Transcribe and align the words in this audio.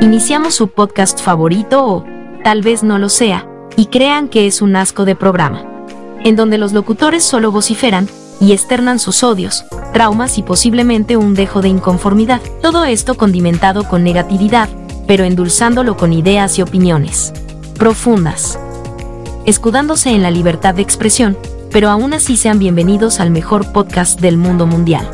Iniciamos 0.00 0.54
su 0.54 0.68
podcast 0.68 1.20
favorito 1.20 1.86
o, 1.86 2.04
tal 2.44 2.62
vez 2.62 2.82
no 2.82 2.98
lo 2.98 3.08
sea, 3.08 3.48
y 3.76 3.86
crean 3.86 4.28
que 4.28 4.46
es 4.46 4.62
un 4.62 4.76
asco 4.76 5.04
de 5.04 5.16
programa, 5.16 5.64
en 6.24 6.36
donde 6.36 6.58
los 6.58 6.72
locutores 6.72 7.24
solo 7.24 7.50
vociferan 7.50 8.08
y 8.40 8.52
externan 8.52 8.98
sus 8.98 9.22
odios, 9.24 9.64
traumas 9.92 10.38
y 10.38 10.42
posiblemente 10.42 11.16
un 11.16 11.34
dejo 11.34 11.60
de 11.60 11.68
inconformidad, 11.68 12.40
todo 12.60 12.84
esto 12.84 13.16
condimentado 13.16 13.88
con 13.88 14.04
negatividad, 14.04 14.68
pero 15.06 15.24
endulzándolo 15.24 15.96
con 15.96 16.12
ideas 16.12 16.58
y 16.58 16.62
opiniones 16.62 17.32
profundas, 17.78 18.60
escudándose 19.44 20.10
en 20.10 20.22
la 20.22 20.30
libertad 20.30 20.74
de 20.74 20.82
expresión, 20.82 21.36
pero 21.72 21.88
aún 21.88 22.12
así 22.12 22.36
sean 22.36 22.58
bienvenidos 22.58 23.18
al 23.18 23.30
mejor 23.30 23.72
podcast 23.72 24.20
del 24.20 24.36
mundo 24.36 24.66
mundial. 24.66 25.08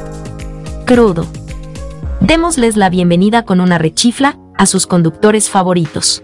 Crudo. 0.85 1.27
Démosles 2.21 2.77
la 2.77 2.91
bienvenida 2.91 3.45
con 3.45 3.61
una 3.61 3.79
rechifla 3.79 4.39
a 4.57 4.67
sus 4.67 4.87
conductores 4.87 5.49
favoritos. 5.49 6.23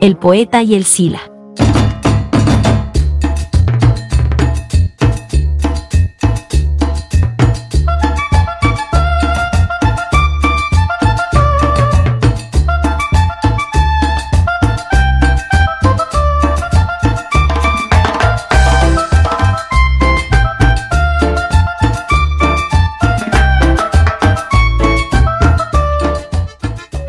El 0.00 0.16
poeta 0.16 0.62
y 0.62 0.74
el 0.74 0.84
Sila. 0.84 1.35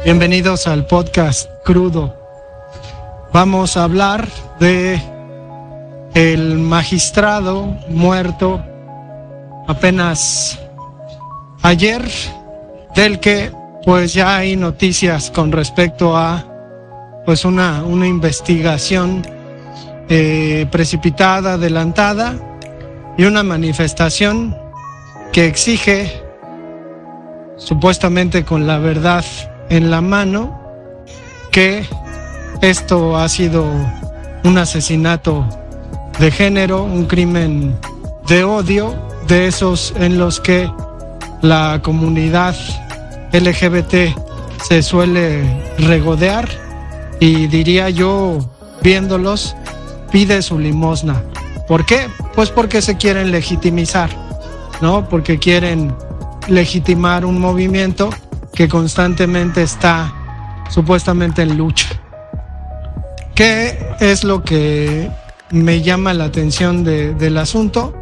Bienvenidos 0.08 0.68
al 0.68 0.86
podcast 0.86 1.50
Crudo. 1.66 2.16
Vamos 3.34 3.76
a 3.76 3.84
hablar 3.84 4.26
de 4.58 5.02
el 6.14 6.60
magistrado 6.60 7.66
muerto 7.90 8.64
apenas 9.68 10.58
ayer, 11.62 12.08
del 12.96 13.20
que 13.20 13.52
pues 13.84 14.14
ya 14.14 14.38
hay 14.38 14.56
noticias 14.56 15.30
con 15.30 15.52
respecto 15.52 16.16
a 16.16 16.46
pues 17.26 17.44
una, 17.44 17.84
una 17.84 18.08
investigación 18.08 19.24
eh, 20.08 20.68
precipitada, 20.72 21.56
adelantada 21.56 22.34
y 23.18 23.26
una 23.26 23.44
manifestación 23.44 24.58
que 25.34 25.48
exige 25.48 26.24
supuestamente 27.58 28.46
con 28.46 28.68
la 28.68 28.78
verdad 28.78 29.26
en 29.70 29.92
la 29.92 30.02
mano 30.02 30.60
que 31.52 31.86
esto 32.62 33.18
ha 33.18 33.28
sido 33.30 33.66
un 34.44 34.58
asesinato 34.58 35.46
de 36.20 36.32
género, 36.32 36.84
un 36.84 37.06
crimen 37.06 37.76
de 38.28 38.44
odio, 38.44 38.96
de 39.28 39.48
esos 39.48 39.94
en 39.98 40.18
los 40.18 40.40
que 40.40 40.70
la 41.42 41.82
comunidad 41.84 42.56
LGBT 43.34 44.16
se 44.68 44.82
suele 44.82 45.44
regodear 45.78 46.48
y 47.20 47.48
diría 47.48 47.90
yo, 47.90 48.40
viéndolos, 48.82 49.56
pide 50.12 50.42
su 50.42 50.58
limosna. 50.58 51.22
¿Por 51.68 51.86
qué? 51.86 52.08
Pues 52.34 52.50
porque 52.50 52.82
se 52.82 52.98
quieren 52.98 53.32
legitimizar, 53.32 54.10
¿no? 54.82 55.08
Porque 55.10 55.38
quieren 55.38 55.94
legitimar 56.48 57.26
un 57.26 57.40
movimiento 57.40 58.10
que 58.58 58.68
constantemente 58.68 59.62
está 59.62 60.12
supuestamente 60.72 61.44
en 61.44 61.60
lucha. 61.60 61.90
¿Qué 63.36 63.78
es 64.00 64.24
lo 64.24 64.44
que 64.44 65.12
me 65.52 65.84
llama 65.84 66.16
la 66.16 66.24
atención 66.24 66.84
del 66.84 67.38
asunto? 67.38 67.94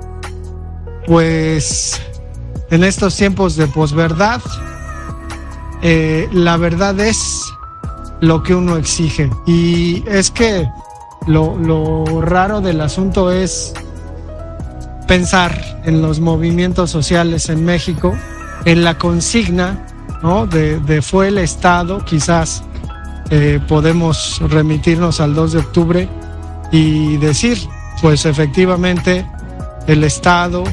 Pues 1.07 2.01
en 2.71 2.85
estos 2.85 3.17
tiempos 3.17 3.57
de 3.57 3.67
posverdad, 3.67 4.41
eh, 5.81 6.29
la 6.31 6.55
verdad 6.55 6.97
es 7.01 7.43
lo 8.21 8.41
que 8.41 8.55
uno 8.55 8.77
exige. 8.77 9.29
Y 9.45 10.05
es 10.07 10.31
que 10.31 10.65
lo, 11.27 11.57
lo 11.57 12.21
raro 12.21 12.61
del 12.61 12.79
asunto 12.79 13.29
es 13.29 13.73
pensar 15.05 15.81
en 15.83 16.01
los 16.01 16.21
movimientos 16.21 16.91
sociales 16.91 17.49
en 17.49 17.65
México, 17.65 18.15
en 18.63 18.85
la 18.85 18.97
consigna 18.97 19.84
de, 20.25 21.01
fue 21.03 21.27
el 21.27 21.37
Estado, 21.37 22.03
quizás 22.03 22.63
eh, 23.29 23.59
podemos 23.67 24.41
remitirnos 24.49 25.21
al 25.21 25.35
2 25.35 25.51
de 25.51 25.59
octubre 25.59 26.09
y 26.71 27.17
decir, 27.17 27.59
pues 28.01 28.25
efectivamente 28.25 29.23
el 29.85 30.03
Estado 30.03 30.63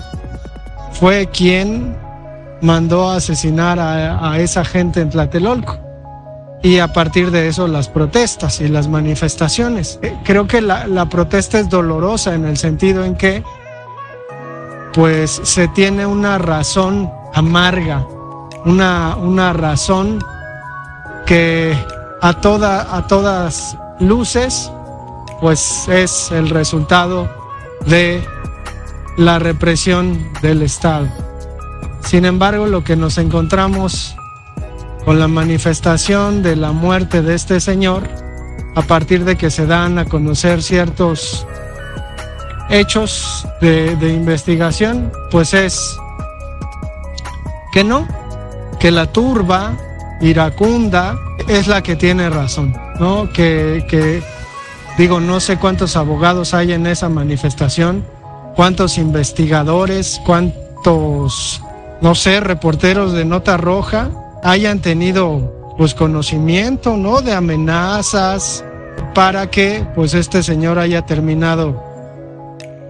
fue 0.93 1.27
quien 1.27 1.95
mandó 2.63 3.11
a 3.11 3.17
asesinar 3.17 3.79
a, 3.79 4.39
esa 4.39 4.65
gente 4.65 5.03
en 5.03 5.11
Tlatelolco. 5.11 5.79
Y 6.63 6.79
a 6.79 6.95
partir 6.95 7.31
de 7.31 7.49
eso 7.49 7.69
las 7.69 7.89
protestas 7.89 8.61
y 8.63 8.69
las 8.69 8.89
manifestaciones. 8.89 9.99
Eh, 10.01 10.17
creo 10.25 10.47
que 10.47 10.63
la, 10.63 10.87
la 10.87 11.11
protesta 11.11 11.59
es 11.59 11.69
dolorosa 11.69 12.35
en 12.35 12.47
el 12.47 12.57
sentido 12.57 13.05
en 13.05 13.17
que 13.17 13.43
pues 14.95 15.43
se 15.45 15.69
tiene 15.69 16.07
una 16.07 16.39
razón 16.39 17.11
amarga 17.35 18.07
una, 18.65 19.17
una 19.17 19.53
razón 19.53 20.19
que 21.27 21.77
a, 22.21 22.35
toda, 22.35 22.97
a 22.97 23.07
todas 23.07 23.77
luces 24.01 24.71
pues 25.41 25.89
es 25.89 26.31
el 26.31 26.51
resultado 26.51 27.29
de 27.87 28.25
la 29.17 29.41
represión 29.41 30.33
del 30.41 30.63
Estado. 30.63 31.09
Sin 32.05 32.25
embargo, 32.25 32.67
lo 32.67 32.85
que 32.85 32.95
nos 32.95 33.19
encontramos 33.19 34.15
con 35.05 35.19
la 35.19 35.27
manifestación 35.27 36.45
de 36.45 36.55
la 36.55 36.71
muerte 36.71 37.23
de 37.23 37.35
este 37.35 37.59
señor, 37.59 38.05
a 38.77 38.83
partir 38.83 39.25
de 39.25 39.37
que 39.37 39.51
se 39.51 39.67
dan 39.67 39.99
a 39.99 40.05
conocer 40.05 40.63
ciertos 40.63 41.45
hechos 42.71 43.47
de, 43.61 43.97
de 43.97 44.13
investigación, 44.13 45.11
pues 45.33 45.55
es 45.55 45.97
que 47.73 47.83
no, 47.83 48.07
que 48.83 48.91
la 48.91 49.07
turba 49.07 49.77
iracunda 50.21 51.17
es 51.47 51.69
la 51.69 51.85
que 51.85 51.95
tiene 51.95 52.29
razón, 52.29 52.77
¿no? 52.99 53.33
Que, 53.33 53.87
que 53.89 54.21
digo, 54.99 55.21
no 55.21 55.39
sé 55.39 55.57
cuántos 55.57 55.95
abogados 55.95 56.53
hay 56.53 56.73
en 56.73 56.89
esa 56.89 57.09
manifestación, 57.09 58.05
cuántos 58.57 58.99
investigadores, 58.99 60.21
cuántos, 60.27 61.63
no 62.01 62.17
sé, 62.17 62.41
reporteros 62.41 63.13
de 63.13 63.25
nota 63.25 63.57
roja 63.57 64.11
hayan 64.43 64.81
tenido 64.81 65.75
pues 65.79 65.95
conocimiento, 65.95 66.97
¿no? 66.97 67.21
De 67.21 67.35
amenazas 67.35 68.65
para 69.15 69.49
que 69.49 69.87
pues 69.95 70.13
este 70.13 70.43
señor 70.43 70.81
haya 70.81 71.07
terminado 71.07 71.81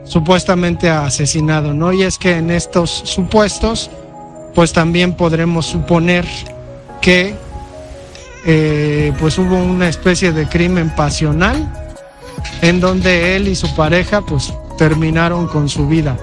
supuestamente 0.05 0.89
asesinado, 0.89 1.75
¿no? 1.75 1.93
Y 1.93 2.05
es 2.05 2.17
que 2.17 2.39
en 2.39 2.51
estos 2.51 2.89
supuestos 3.05 3.91
pues 4.55 4.73
también 4.73 5.15
podremos 5.15 5.67
suponer 5.67 6.27
que 7.01 7.35
eh, 8.45 9.13
pues 9.21 9.39
hubo 9.39 9.57
una 9.57 9.89
especie 9.89 10.33
de 10.33 10.49
crimen 10.49 10.91
pasional 10.91 11.73
en 12.61 12.81
donde 12.81 13.37
él 13.37 13.49
y 13.49 13.55
su 13.55 13.73
pareja 13.75 14.21
pues 14.21 14.53
terminaron 14.77 15.47
con 15.47 15.69
su 15.69 15.87
vida. 15.87 16.17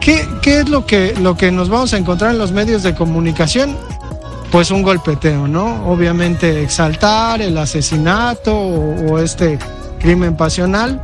¿Qué, 0.00 0.26
qué 0.42 0.60
es 0.60 0.68
lo 0.68 0.86
que, 0.86 1.14
lo 1.20 1.36
que 1.36 1.50
nos 1.50 1.68
vamos 1.68 1.92
a 1.92 1.98
encontrar 1.98 2.30
en 2.30 2.38
los 2.38 2.52
medios 2.52 2.82
de 2.82 2.94
comunicación? 2.94 3.76
Pues 4.50 4.70
un 4.70 4.82
golpeteo, 4.82 5.46
¿no? 5.46 5.86
Obviamente 5.90 6.62
exaltar 6.62 7.42
el 7.42 7.58
asesinato 7.58 8.56
o 8.56 9.18
este 9.18 9.58
crimen 9.98 10.36
pasional 10.36 11.02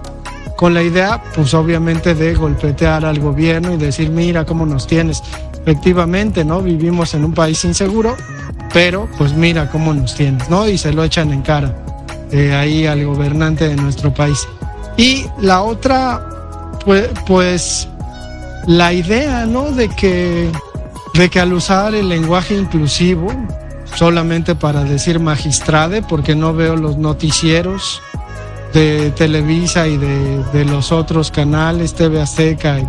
con 0.56 0.72
la 0.72 0.82
idea, 0.82 1.22
pues 1.34 1.52
obviamente 1.52 2.14
de 2.14 2.34
golpetear 2.34 3.04
al 3.04 3.18
gobierno 3.18 3.74
y 3.74 3.76
decir, 3.76 4.08
mira 4.08 4.46
cómo 4.46 4.64
nos 4.64 4.86
tienes 4.86 5.22
efectivamente, 5.64 6.44
¿no? 6.44 6.60
Vivimos 6.60 7.14
en 7.14 7.24
un 7.24 7.32
país 7.32 7.64
inseguro, 7.64 8.16
pero 8.72 9.08
pues 9.16 9.32
mira 9.32 9.70
cómo 9.70 9.94
nos 9.94 10.14
tienes, 10.14 10.50
¿no? 10.50 10.68
Y 10.68 10.76
se 10.76 10.92
lo 10.92 11.02
echan 11.02 11.32
en 11.32 11.40
cara 11.40 11.74
eh, 12.30 12.54
ahí 12.54 12.86
al 12.86 13.04
gobernante 13.06 13.68
de 13.68 13.76
nuestro 13.76 14.12
país. 14.12 14.46
Y 14.98 15.24
la 15.40 15.62
otra, 15.62 16.70
pues, 16.84 17.08
pues 17.26 17.88
la 18.66 18.92
idea, 18.92 19.46
¿no? 19.46 19.70
De 19.70 19.88
que, 19.88 20.50
de 21.14 21.30
que 21.30 21.40
al 21.40 21.54
usar 21.54 21.94
el 21.94 22.10
lenguaje 22.10 22.54
inclusivo, 22.54 23.28
solamente 23.94 24.54
para 24.54 24.84
decir 24.84 25.18
magistrade, 25.18 26.02
porque 26.02 26.34
no 26.34 26.52
veo 26.52 26.76
los 26.76 26.98
noticieros 26.98 28.02
de 28.74 29.12
Televisa 29.12 29.88
y 29.88 29.96
de, 29.96 30.44
de 30.52 30.64
los 30.66 30.92
otros 30.92 31.30
canales, 31.30 31.94
TV 31.94 32.20
Azteca 32.20 32.80
y 32.80 32.86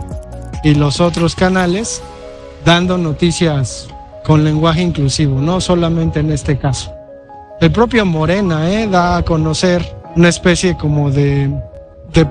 y 0.66 0.74
los 0.74 1.00
otros 1.00 1.36
canales 1.36 2.02
dando 2.66 2.98
noticias 2.98 3.88
con 4.26 4.44
lenguaje 4.44 4.82
inclusivo, 4.82 5.40
no 5.40 5.62
solamente 5.62 6.20
en 6.20 6.32
este 6.32 6.58
caso. 6.58 6.92
El 7.62 7.72
propio 7.72 8.06
Morena 8.06 8.70
eh, 8.72 8.88
da 8.88 9.18
a 9.18 9.24
conocer 9.24 9.96
una 10.16 10.30
especie 10.30 10.76
como 10.76 11.12
de, 11.12 11.54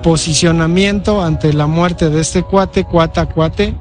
posicionamiento 0.03 1.23
ante 1.23 1.53
la 1.53 1.67
muerte 1.67 2.09
de 2.09 2.19
este 2.19 2.43
cuate, 2.43 2.83
cuata, 2.83 3.27
cuate, 3.27 3.75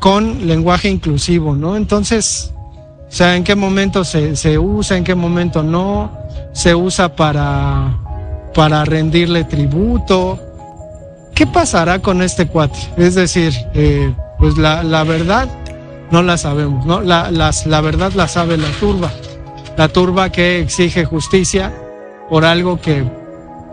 con 0.00 0.46
lenguaje 0.46 0.88
inclusivo, 0.88 1.54
¿no? 1.54 1.76
Entonces, 1.76 2.52
o 3.08 3.12
sea, 3.12 3.36
en 3.36 3.44
qué 3.44 3.54
momento 3.54 4.02
se, 4.04 4.34
se 4.34 4.58
usa, 4.58 4.96
en 4.96 5.04
qué 5.04 5.14
momento 5.14 5.62
no, 5.62 6.10
se 6.52 6.74
usa 6.74 7.14
para, 7.14 7.98
para 8.54 8.84
rendirle 8.84 9.44
tributo. 9.44 10.38
¿Qué 11.34 11.46
pasará 11.46 12.00
con 12.00 12.22
este 12.22 12.46
cuate? 12.46 12.78
Es 12.96 13.14
decir, 13.14 13.52
eh, 13.74 14.12
pues 14.38 14.56
la, 14.56 14.82
la, 14.82 15.04
verdad 15.04 15.48
no 16.10 16.22
la 16.22 16.38
sabemos, 16.38 16.86
¿no? 16.86 17.00
La, 17.00 17.30
las, 17.30 17.66
la 17.66 17.80
verdad 17.80 18.12
la 18.12 18.28
sabe 18.28 18.56
la 18.56 18.70
turba. 18.80 19.10
La 19.76 19.88
turba 19.88 20.30
que 20.30 20.60
exige 20.60 21.04
justicia 21.04 21.72
por 22.28 22.44
algo 22.44 22.80
que 22.80 23.04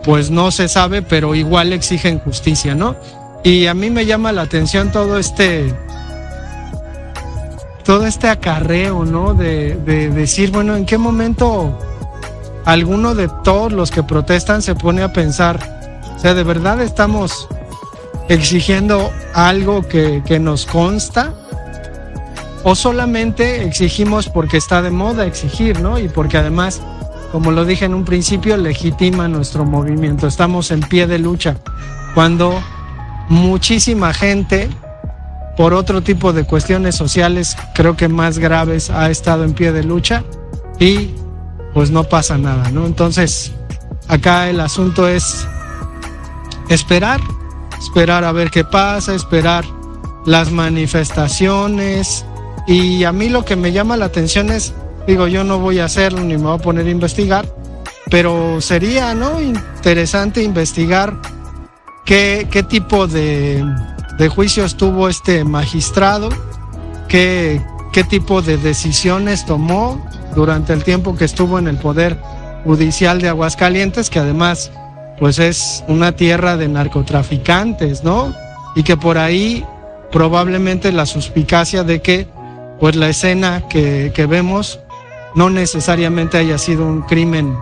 pues 0.04 0.30
no 0.30 0.50
se 0.50 0.68
sabe, 0.68 1.02
pero 1.02 1.34
igual 1.34 1.72
exigen 1.72 2.18
justicia, 2.18 2.74
¿no? 2.74 2.94
Y 3.42 3.66
a 3.66 3.74
mí 3.74 3.90
me 3.90 4.06
llama 4.06 4.32
la 4.32 4.42
atención 4.42 4.92
todo 4.92 5.18
este 5.18 5.74
todo 7.84 8.06
este 8.06 8.28
acarreo, 8.28 9.04
¿no? 9.04 9.34
De, 9.34 9.76
decir, 9.76 10.50
bueno, 10.50 10.74
¿en 10.74 10.86
qué 10.86 10.96
momento 10.98 11.78
alguno 12.64 13.14
de 13.14 13.28
todos 13.44 13.72
los 13.72 13.90
que 13.90 14.02
protestan 14.02 14.62
se 14.62 14.74
pone 14.74 15.02
a 15.02 15.12
pensar, 15.12 15.60
o 16.16 16.18
sea, 16.18 16.32
¿de 16.32 16.44
verdad 16.44 16.80
estamos 16.80 17.46
exigiendo 18.28 19.12
algo 19.34 19.86
que, 19.86 20.22
que 20.24 20.38
nos 20.38 20.64
consta? 20.64 21.34
¿O 22.64 22.74
solamente 22.74 23.62
exigimos 23.64 24.30
porque 24.30 24.56
está 24.56 24.80
de 24.80 24.90
moda 24.90 25.26
exigir, 25.26 25.80
¿no? 25.80 25.98
Y 25.98 26.08
porque 26.08 26.38
además, 26.38 26.80
como 27.30 27.50
lo 27.50 27.66
dije 27.66 27.84
en 27.84 27.92
un 27.92 28.06
principio, 28.06 28.56
legitima 28.56 29.28
nuestro 29.28 29.66
movimiento. 29.66 30.26
Estamos 30.26 30.70
en 30.70 30.80
pie 30.80 31.06
de 31.06 31.18
lucha. 31.18 31.58
Cuando 32.14 32.58
muchísima 33.28 34.14
gente 34.14 34.70
por 35.58 35.74
otro 35.74 36.02
tipo 36.02 36.32
de 36.32 36.44
cuestiones 36.44 36.96
sociales, 36.96 37.56
creo 37.74 37.96
que 37.96 38.08
más 38.08 38.38
graves, 38.38 38.88
ha 38.88 39.10
estado 39.10 39.44
en 39.44 39.52
pie 39.52 39.70
de 39.70 39.84
lucha 39.84 40.24
y 40.80 41.10
pues 41.74 41.90
no 41.90 42.04
pasa 42.04 42.38
nada, 42.38 42.70
¿no? 42.70 42.86
Entonces, 42.86 43.52
acá 44.08 44.48
el 44.48 44.58
asunto 44.60 45.06
es 45.06 45.46
esperar, 46.68 47.20
esperar 47.78 48.24
a 48.24 48.32
ver 48.32 48.50
qué 48.50 48.64
pasa, 48.64 49.14
esperar 49.14 49.64
las 50.24 50.50
manifestaciones 50.50 52.24
y 52.66 53.04
a 53.04 53.12
mí 53.12 53.28
lo 53.28 53.44
que 53.44 53.56
me 53.56 53.72
llama 53.72 53.96
la 53.96 54.06
atención 54.06 54.50
es, 54.50 54.74
digo, 55.06 55.26
yo 55.28 55.44
no 55.44 55.58
voy 55.58 55.80
a 55.80 55.86
hacerlo 55.86 56.20
ni 56.20 56.36
me 56.36 56.44
voy 56.44 56.54
a 56.56 56.62
poner 56.62 56.86
a 56.86 56.90
investigar, 56.90 57.46
pero 58.10 58.60
sería, 58.60 59.14
¿no? 59.14 59.40
Interesante 59.40 60.42
investigar 60.42 61.14
qué, 62.04 62.48
qué 62.50 62.62
tipo 62.62 63.06
de 63.06 63.64
de 64.18 64.28
juicios 64.28 64.76
tuvo 64.76 65.08
este 65.08 65.44
magistrado, 65.44 66.28
qué, 67.08 67.60
qué 67.92 68.04
tipo 68.04 68.42
de 68.42 68.56
decisiones 68.56 69.44
tomó 69.44 70.04
durante 70.34 70.72
el 70.72 70.84
tiempo 70.84 71.16
que 71.16 71.24
estuvo 71.24 71.58
en 71.58 71.68
el 71.68 71.78
Poder 71.78 72.18
Judicial 72.64 73.20
de 73.20 73.28
Aguascalientes, 73.28 74.10
que 74.10 74.20
además 74.20 74.70
pues 75.18 75.38
es 75.38 75.84
una 75.86 76.12
tierra 76.12 76.56
de 76.56 76.68
narcotraficantes, 76.68 78.02
¿no? 78.02 78.34
Y 78.74 78.82
que 78.82 78.96
por 78.96 79.18
ahí 79.18 79.64
probablemente 80.10 80.90
la 80.92 81.06
suspicacia 81.06 81.84
de 81.84 82.02
que 82.02 82.28
pues 82.80 82.96
la 82.96 83.08
escena 83.08 83.68
que, 83.68 84.12
que 84.14 84.26
vemos 84.26 84.80
no 85.34 85.50
necesariamente 85.50 86.38
haya 86.38 86.58
sido 86.58 86.86
un 86.86 87.02
crimen 87.02 87.56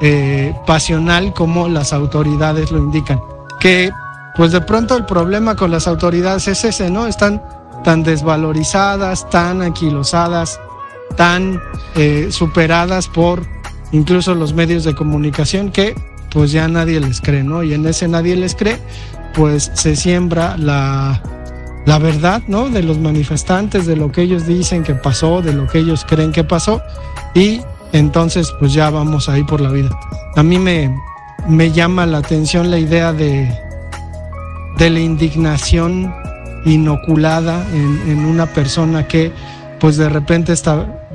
eh, 0.00 0.54
pasional 0.66 1.32
como 1.34 1.68
las 1.68 1.92
autoridades 1.92 2.70
lo 2.70 2.78
indican. 2.78 3.20
Que 3.60 3.90
pues 4.36 4.52
de 4.52 4.60
pronto 4.60 4.96
el 4.96 5.04
problema 5.04 5.56
con 5.56 5.72
las 5.72 5.88
autoridades 5.88 6.46
es 6.46 6.64
ese, 6.64 6.90
¿no? 6.90 7.06
Están 7.08 7.42
tan 7.82 8.04
desvalorizadas, 8.04 9.28
tan 9.30 9.62
anquilosadas, 9.62 10.60
tan 11.16 11.60
eh, 11.96 12.28
superadas 12.30 13.08
por 13.08 13.44
incluso 13.90 14.34
los 14.34 14.52
medios 14.52 14.84
de 14.84 14.94
comunicación 14.94 15.72
que 15.72 15.94
pues 16.30 16.52
ya 16.52 16.68
nadie 16.68 17.00
les 17.00 17.20
cree, 17.20 17.42
¿no? 17.42 17.64
Y 17.64 17.74
en 17.74 17.86
ese 17.86 18.06
nadie 18.06 18.36
les 18.36 18.54
cree, 18.54 18.78
pues 19.34 19.72
se 19.74 19.96
siembra 19.96 20.56
la, 20.56 21.20
la 21.88 21.98
verdad, 21.98 22.42
¿no? 22.48 22.68
De 22.68 22.82
los 22.82 22.98
manifestantes, 22.98 23.86
de 23.86 23.96
lo 23.96 24.12
que 24.12 24.20
ellos 24.20 24.46
dicen 24.46 24.84
que 24.84 24.94
pasó, 24.94 25.40
de 25.40 25.54
lo 25.54 25.66
que 25.66 25.78
ellos 25.78 26.04
creen 26.06 26.32
que 26.32 26.44
pasó, 26.44 26.82
y 27.34 27.62
entonces 27.92 28.52
pues 28.58 28.74
ya 28.74 28.90
vamos 28.90 29.30
ahí 29.30 29.42
por 29.42 29.62
la 29.62 29.70
vida. 29.70 29.88
A 30.36 30.42
mí 30.42 30.58
me, 30.58 30.94
me 31.48 31.72
llama 31.72 32.04
la 32.04 32.18
atención 32.18 32.70
la 32.70 32.78
idea 32.78 33.14
de, 33.14 33.50
de 34.76 34.90
la 34.90 35.00
indignación 35.00 36.14
inoculada 36.66 37.66
en, 37.72 38.22
una 38.26 38.44
persona 38.44 39.08
que 39.08 39.32
pues 39.80 39.96
de 39.96 40.10
repente 40.10 40.52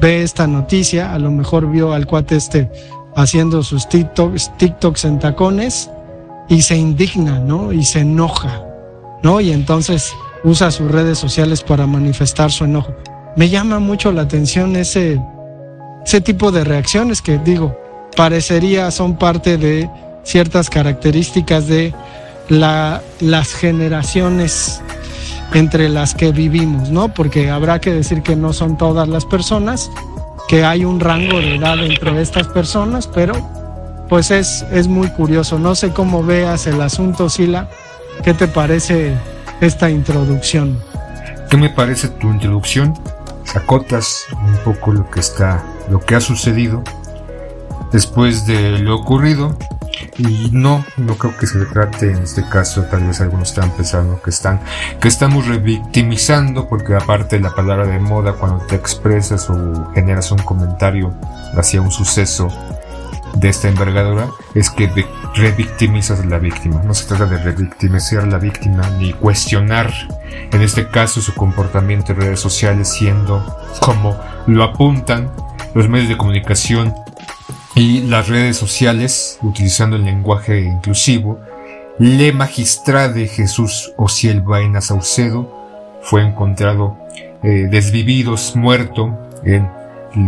ve 0.01 0.23
esta 0.23 0.47
noticia, 0.47 1.13
a 1.13 1.19
lo 1.19 1.29
mejor 1.29 1.69
vio 1.69 1.93
al 1.93 2.07
cuate 2.07 2.37
este 2.37 2.67
haciendo 3.15 3.61
sus 3.61 3.87
TikToks, 3.89 4.57
TikToks 4.57 5.05
en 5.05 5.19
tacones 5.19 5.91
y 6.49 6.63
se 6.63 6.75
indigna, 6.75 7.37
¿no? 7.37 7.71
Y 7.71 7.83
se 7.85 7.99
enoja, 7.99 8.65
¿no? 9.21 9.39
Y 9.39 9.51
entonces 9.51 10.11
usa 10.43 10.71
sus 10.71 10.91
redes 10.91 11.17
sociales 11.17 11.63
para 11.63 11.87
manifestar 11.87 12.51
su 12.51 12.65
enojo. 12.65 12.93
Me 13.35 13.49
llama 13.49 13.79
mucho 13.79 14.11
la 14.11 14.23
atención 14.23 14.75
ese, 14.75 15.19
ese 16.05 16.21
tipo 16.21 16.51
de 16.51 16.63
reacciones 16.63 17.21
que 17.21 17.37
digo, 17.37 17.77
parecería 18.15 18.91
son 18.91 19.17
parte 19.17 19.57
de 19.57 19.89
ciertas 20.23 20.69
características 20.69 21.67
de 21.67 21.93
la, 22.49 23.01
las 23.19 23.53
generaciones 23.53 24.81
entre 25.53 25.89
las 25.89 26.15
que 26.15 26.31
vivimos, 26.31 26.89
¿no? 26.89 27.13
Porque 27.13 27.49
habrá 27.49 27.79
que 27.79 27.93
decir 27.93 28.21
que 28.21 28.35
no 28.35 28.53
son 28.53 28.77
todas 28.77 29.07
las 29.07 29.25
personas, 29.25 29.89
que 30.47 30.65
hay 30.65 30.83
un 30.83 30.99
rango 30.99 31.37
de 31.37 31.55
edad 31.55 31.79
entre 31.83 32.21
estas 32.21 32.47
personas, 32.47 33.07
pero 33.07 33.33
pues 34.09 34.31
es, 34.31 34.65
es 34.71 34.87
muy 34.87 35.07
curioso. 35.09 35.57
No 35.57 35.75
sé 35.75 35.89
cómo 35.89 36.23
veas 36.23 36.67
el 36.67 36.81
asunto, 36.81 37.29
Sila. 37.29 37.69
¿Qué 38.23 38.33
te 38.33 38.47
parece 38.47 39.13
esta 39.61 39.89
introducción? 39.89 40.79
¿Qué 41.49 41.57
me 41.57 41.69
parece 41.69 42.09
tu 42.09 42.29
introducción? 42.29 42.93
Acotas 43.55 44.25
un 44.31 44.57
poco 44.63 44.91
lo 44.91 45.09
que 45.11 45.19
está, 45.19 45.63
lo 45.89 45.99
que 45.99 46.15
ha 46.15 46.21
sucedido 46.21 46.83
después 47.91 48.47
de 48.47 48.79
lo 48.79 48.95
ocurrido 48.95 49.55
y 50.17 50.49
no, 50.51 50.83
no 50.97 51.15
creo 51.15 51.37
que 51.37 51.47
se 51.47 51.63
trate 51.65 52.11
en 52.11 52.23
este 52.23 52.47
caso, 52.49 52.83
tal 52.83 53.05
vez 53.05 53.21
algunos 53.21 53.49
están 53.49 53.71
pensando 53.71 54.21
que 54.21 54.31
están, 54.31 54.59
que 54.99 55.07
estamos 55.07 55.47
revictimizando, 55.47 56.67
porque 56.67 56.95
aparte 56.95 57.39
la 57.39 57.53
palabra 57.53 57.85
de 57.85 57.99
moda, 57.99 58.33
cuando 58.33 58.65
te 58.65 58.75
expresas 58.75 59.49
o 59.49 59.91
generas 59.93 60.31
un 60.31 60.39
comentario 60.39 61.13
hacia 61.55 61.81
un 61.81 61.91
suceso 61.91 62.49
de 63.35 63.49
esta 63.49 63.67
envergadura, 63.67 64.29
es 64.53 64.69
que 64.69 64.89
revictimizas 65.35 66.19
a 66.21 66.25
la 66.25 66.39
víctima. 66.39 66.81
No 66.83 66.93
se 66.93 67.07
trata 67.07 67.25
de 67.25 67.37
revictimizar 67.37 68.23
a 68.23 68.25
la 68.25 68.37
víctima 68.37 68.89
ni 68.99 69.13
cuestionar, 69.13 69.91
en 70.51 70.61
este 70.61 70.87
caso, 70.87 71.21
su 71.21 71.33
comportamiento 71.33 72.11
en 72.11 72.21
redes 72.21 72.39
sociales, 72.39 72.89
siendo 72.89 73.43
como 73.79 74.17
lo 74.47 74.63
apuntan 74.63 75.31
los 75.73 75.89
medios 75.89 76.09
de 76.09 76.17
comunicación 76.17 76.93
y 77.75 78.01
las 78.01 78.27
redes 78.27 78.57
sociales, 78.57 79.39
utilizando 79.41 79.95
el 79.95 80.05
lenguaje 80.05 80.61
inclusivo, 80.61 81.39
le 81.99 82.31
magistrade 82.31 83.27
Jesús 83.27 83.93
Ociel 83.97 84.41
Vaina 84.41 84.81
Saucedo 84.81 85.63
fue 86.01 86.21
encontrado 86.21 86.97
eh, 87.43 87.67
desvividos, 87.69 88.55
muerto 88.55 89.17
en 89.43 89.69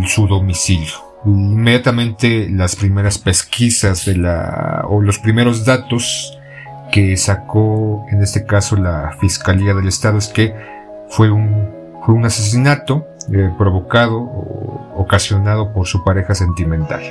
su 0.06 0.26
domicilio. 0.26 1.05
Inmediatamente 1.24 2.48
las 2.50 2.76
primeras 2.76 3.18
pesquisas 3.18 4.04
de 4.04 4.16
la, 4.16 4.84
o 4.88 5.00
los 5.00 5.18
primeros 5.18 5.64
datos 5.64 6.38
que 6.92 7.16
sacó 7.16 8.06
en 8.10 8.22
este 8.22 8.46
caso 8.46 8.76
la 8.76 9.16
Fiscalía 9.20 9.74
del 9.74 9.88
Estado 9.88 10.18
es 10.18 10.28
que 10.28 10.54
fue 11.08 11.30
un, 11.30 11.70
fue 12.04 12.14
un 12.14 12.24
asesinato 12.24 13.06
eh, 13.32 13.50
provocado 13.58 14.18
o 14.18 14.94
ocasionado 14.96 15.72
por 15.72 15.86
su 15.86 16.04
pareja 16.04 16.34
sentimental. 16.34 17.02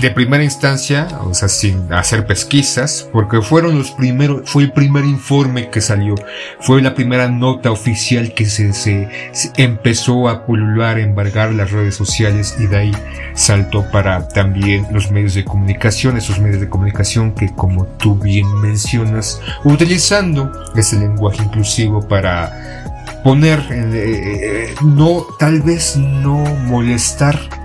De 0.00 0.10
primera 0.10 0.42
instancia, 0.42 1.08
o 1.24 1.34
sea, 1.34 1.48
sin 1.48 1.92
hacer 1.92 2.26
pesquisas, 2.26 3.08
porque 3.12 3.42
fueron 3.42 3.78
los 3.78 3.90
primeros, 3.90 4.48
fue 4.50 4.64
el 4.64 4.72
primer 4.72 5.04
informe 5.04 5.70
que 5.70 5.80
salió, 5.80 6.14
fue 6.60 6.82
la 6.82 6.94
primera 6.94 7.28
nota 7.28 7.70
oficial 7.70 8.34
que 8.34 8.46
se, 8.46 8.72
se, 8.72 9.08
empezó 9.56 10.28
a 10.28 10.46
pulular, 10.46 10.98
embargar 10.98 11.52
las 11.52 11.70
redes 11.70 11.94
sociales 11.94 12.56
y 12.58 12.66
de 12.66 12.76
ahí 12.76 12.92
saltó 13.34 13.90
para 13.90 14.28
también 14.28 14.86
los 14.92 15.10
medios 15.10 15.34
de 15.34 15.44
comunicación, 15.44 16.16
esos 16.16 16.38
medios 16.40 16.60
de 16.60 16.68
comunicación 16.68 17.32
que 17.34 17.52
como 17.54 17.86
tú 17.86 18.16
bien 18.16 18.46
mencionas, 18.60 19.40
utilizando 19.64 20.50
ese 20.74 20.98
lenguaje 20.98 21.42
inclusivo 21.42 22.06
para 22.06 22.82
poner, 23.22 23.60
eh, 23.70 23.90
eh, 23.94 24.74
no, 24.82 25.26
tal 25.38 25.62
vez 25.62 25.96
no 25.96 26.38
molestar 26.66 27.61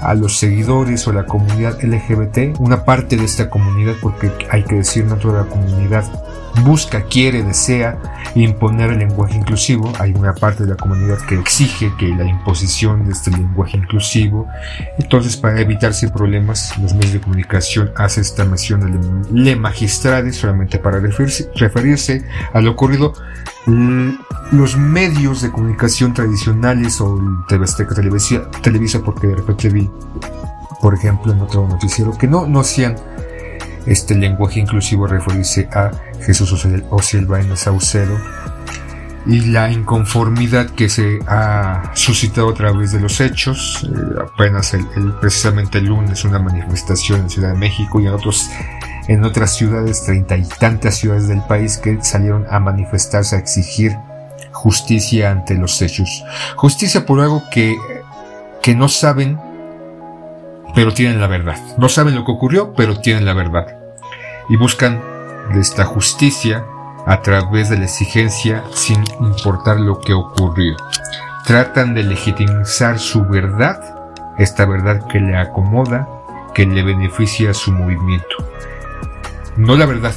a 0.00 0.14
los 0.14 0.36
seguidores 0.38 1.06
o 1.08 1.12
la 1.12 1.26
comunidad 1.26 1.82
LGBT, 1.82 2.60
una 2.60 2.84
parte 2.84 3.16
de 3.16 3.24
esta 3.24 3.50
comunidad, 3.50 3.94
porque 4.00 4.30
hay 4.50 4.64
que 4.64 4.76
decir 4.76 5.04
no 5.04 5.16
toda 5.16 5.44
la 5.44 5.48
comunidad 5.48 6.04
busca, 6.64 7.02
quiere, 7.04 7.42
desea 7.42 7.98
imponer 8.34 8.90
el 8.90 8.98
lenguaje 8.98 9.36
inclusivo. 9.36 9.92
Hay 9.98 10.12
una 10.12 10.34
parte 10.34 10.64
de 10.64 10.70
la 10.70 10.76
comunidad 10.76 11.18
que 11.26 11.34
exige 11.34 11.92
que 11.98 12.08
la 12.08 12.24
imposición 12.24 13.04
de 13.04 13.12
este 13.12 13.30
lenguaje 13.30 13.76
inclusivo. 13.76 14.48
Entonces, 14.98 15.36
para 15.36 15.60
evitarse 15.60 16.08
problemas, 16.08 16.76
los 16.78 16.94
medios 16.94 17.14
de 17.14 17.20
comunicación 17.20 17.90
hacen 17.96 18.22
esta 18.22 18.44
mención 18.44 18.80
de 18.80 18.98
le 19.32 19.56
magistrade 19.56 20.32
solamente 20.32 20.78
para 20.78 21.00
referirse, 21.00 21.50
referirse 21.54 22.24
a 22.52 22.60
lo 22.60 22.72
ocurrido. 22.72 23.14
Los 24.50 24.76
medios 24.76 25.42
de 25.42 25.50
comunicación 25.50 26.14
tradicionales 26.14 27.00
o 27.00 27.20
TV 27.48 27.66
Televisa, 27.94 28.50
Televisa, 28.62 29.00
porque 29.04 29.26
de 29.26 29.34
repente 29.34 29.68
vi, 29.68 29.90
por 30.80 30.94
ejemplo, 30.94 31.32
en 31.32 31.40
otro 31.40 31.68
noticiero 31.68 32.16
que 32.16 32.26
no, 32.26 32.46
no 32.46 32.60
hacían 32.60 32.96
este 33.88 34.14
lenguaje 34.14 34.60
inclusivo 34.60 35.06
referirse 35.06 35.68
a 35.72 35.90
Jesús 36.24 36.52
Osilva 36.90 37.40
Saucedo 37.56 38.18
y 39.26 39.40
la 39.40 39.70
inconformidad 39.70 40.70
que 40.70 40.88
se 40.88 41.18
ha 41.26 41.90
suscitado 41.94 42.50
a 42.50 42.54
través 42.54 42.92
de 42.92 43.00
los 43.00 43.20
hechos. 43.20 43.84
Eh, 43.84 44.22
apenas 44.22 44.74
el, 44.74 44.86
precisamente 45.20 45.78
el 45.78 45.86
lunes 45.86 46.24
una 46.24 46.38
manifestación 46.38 47.20
en 47.20 47.30
Ciudad 47.30 47.52
de 47.52 47.58
México 47.58 48.00
y 48.00 48.06
en 48.06 48.14
otros 48.14 48.48
en 49.06 49.24
otras 49.24 49.56
ciudades, 49.56 50.04
treinta 50.04 50.36
y 50.36 50.46
tantas 50.46 50.96
ciudades 50.96 51.28
del 51.28 51.40
país 51.40 51.78
que 51.78 51.98
salieron 52.02 52.44
a 52.50 52.60
manifestarse 52.60 53.36
a 53.36 53.38
exigir 53.38 53.96
justicia 54.52 55.30
ante 55.30 55.54
los 55.54 55.80
hechos. 55.80 56.24
Justicia 56.56 57.06
por 57.06 57.20
algo 57.20 57.42
que, 57.50 57.74
que 58.62 58.74
no 58.74 58.88
saben, 58.88 59.40
pero 60.74 60.92
tienen 60.92 61.22
la 61.22 61.26
verdad. 61.26 61.56
No 61.78 61.88
saben 61.88 62.14
lo 62.14 62.26
que 62.26 62.32
ocurrió, 62.32 62.74
pero 62.74 63.00
tienen 63.00 63.24
la 63.24 63.32
verdad 63.32 63.78
y 64.48 64.56
buscan 64.56 65.02
de 65.52 65.60
esta 65.60 65.84
justicia 65.84 66.64
a 67.06 67.22
través 67.22 67.70
de 67.70 67.78
la 67.78 67.84
exigencia 67.84 68.64
sin 68.72 69.02
importar 69.20 69.80
lo 69.80 70.00
que 70.00 70.12
ocurrió. 70.12 70.76
Tratan 71.46 71.94
de 71.94 72.02
legitimizar 72.02 72.98
su 72.98 73.24
verdad, 73.24 73.80
esta 74.36 74.66
verdad 74.66 75.06
que 75.08 75.20
le 75.20 75.36
acomoda, 75.36 76.08
que 76.54 76.66
le 76.66 76.82
beneficia 76.82 77.50
a 77.50 77.54
su 77.54 77.72
movimiento. 77.72 78.36
No 79.56 79.76
la 79.76 79.86
verdad, 79.86 80.14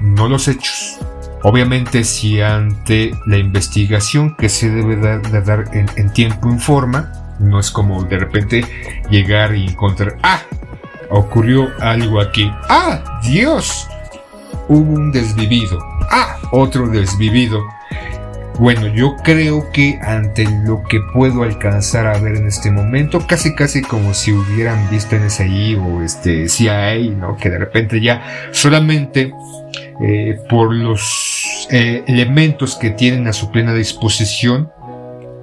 no 0.00 0.28
los 0.28 0.48
hechos. 0.48 0.98
Obviamente 1.42 2.04
si 2.04 2.40
ante 2.40 3.12
la 3.26 3.36
investigación 3.36 4.36
que 4.36 4.48
se 4.48 4.70
debe 4.70 4.96
dar, 4.96 5.64
en, 5.72 5.86
en 5.96 6.12
tiempo 6.12 6.48
informa, 6.48 7.12
no 7.40 7.58
es 7.58 7.70
como 7.70 8.04
de 8.04 8.18
repente 8.18 8.64
llegar 9.10 9.54
y 9.54 9.66
encontrar, 9.66 10.16
ah, 10.22 10.40
ocurrió 11.10 11.68
algo 11.80 12.20
aquí. 12.20 12.50
¡Ah! 12.68 13.20
¡Dios! 13.22 13.88
Hubo 14.68 14.94
un 14.94 15.12
desvivido. 15.12 15.78
¡Ah! 16.10 16.36
Otro 16.50 16.88
desvivido. 16.88 17.62
Bueno, 18.58 18.86
yo 18.86 19.16
creo 19.24 19.72
que 19.72 19.98
ante 20.02 20.44
lo 20.44 20.82
que 20.84 21.00
puedo 21.12 21.42
alcanzar 21.42 22.06
a 22.06 22.18
ver 22.18 22.36
en 22.36 22.46
este 22.46 22.70
momento, 22.70 23.26
casi 23.26 23.54
casi 23.54 23.80
como 23.82 24.12
si 24.14 24.32
hubieran 24.32 24.88
visto 24.90 25.16
en 25.16 25.22
o 25.80 26.02
este 26.02 26.48
CIA, 26.48 26.96
¿no? 27.16 27.36
Que 27.36 27.50
de 27.50 27.58
repente 27.58 28.00
ya 28.00 28.22
solamente 28.52 29.32
eh, 30.00 30.38
por 30.48 30.72
los 30.72 31.66
eh, 31.70 32.04
elementos 32.06 32.76
que 32.76 32.90
tienen 32.90 33.26
a 33.26 33.32
su 33.32 33.50
plena 33.50 33.72
disposición, 33.72 34.70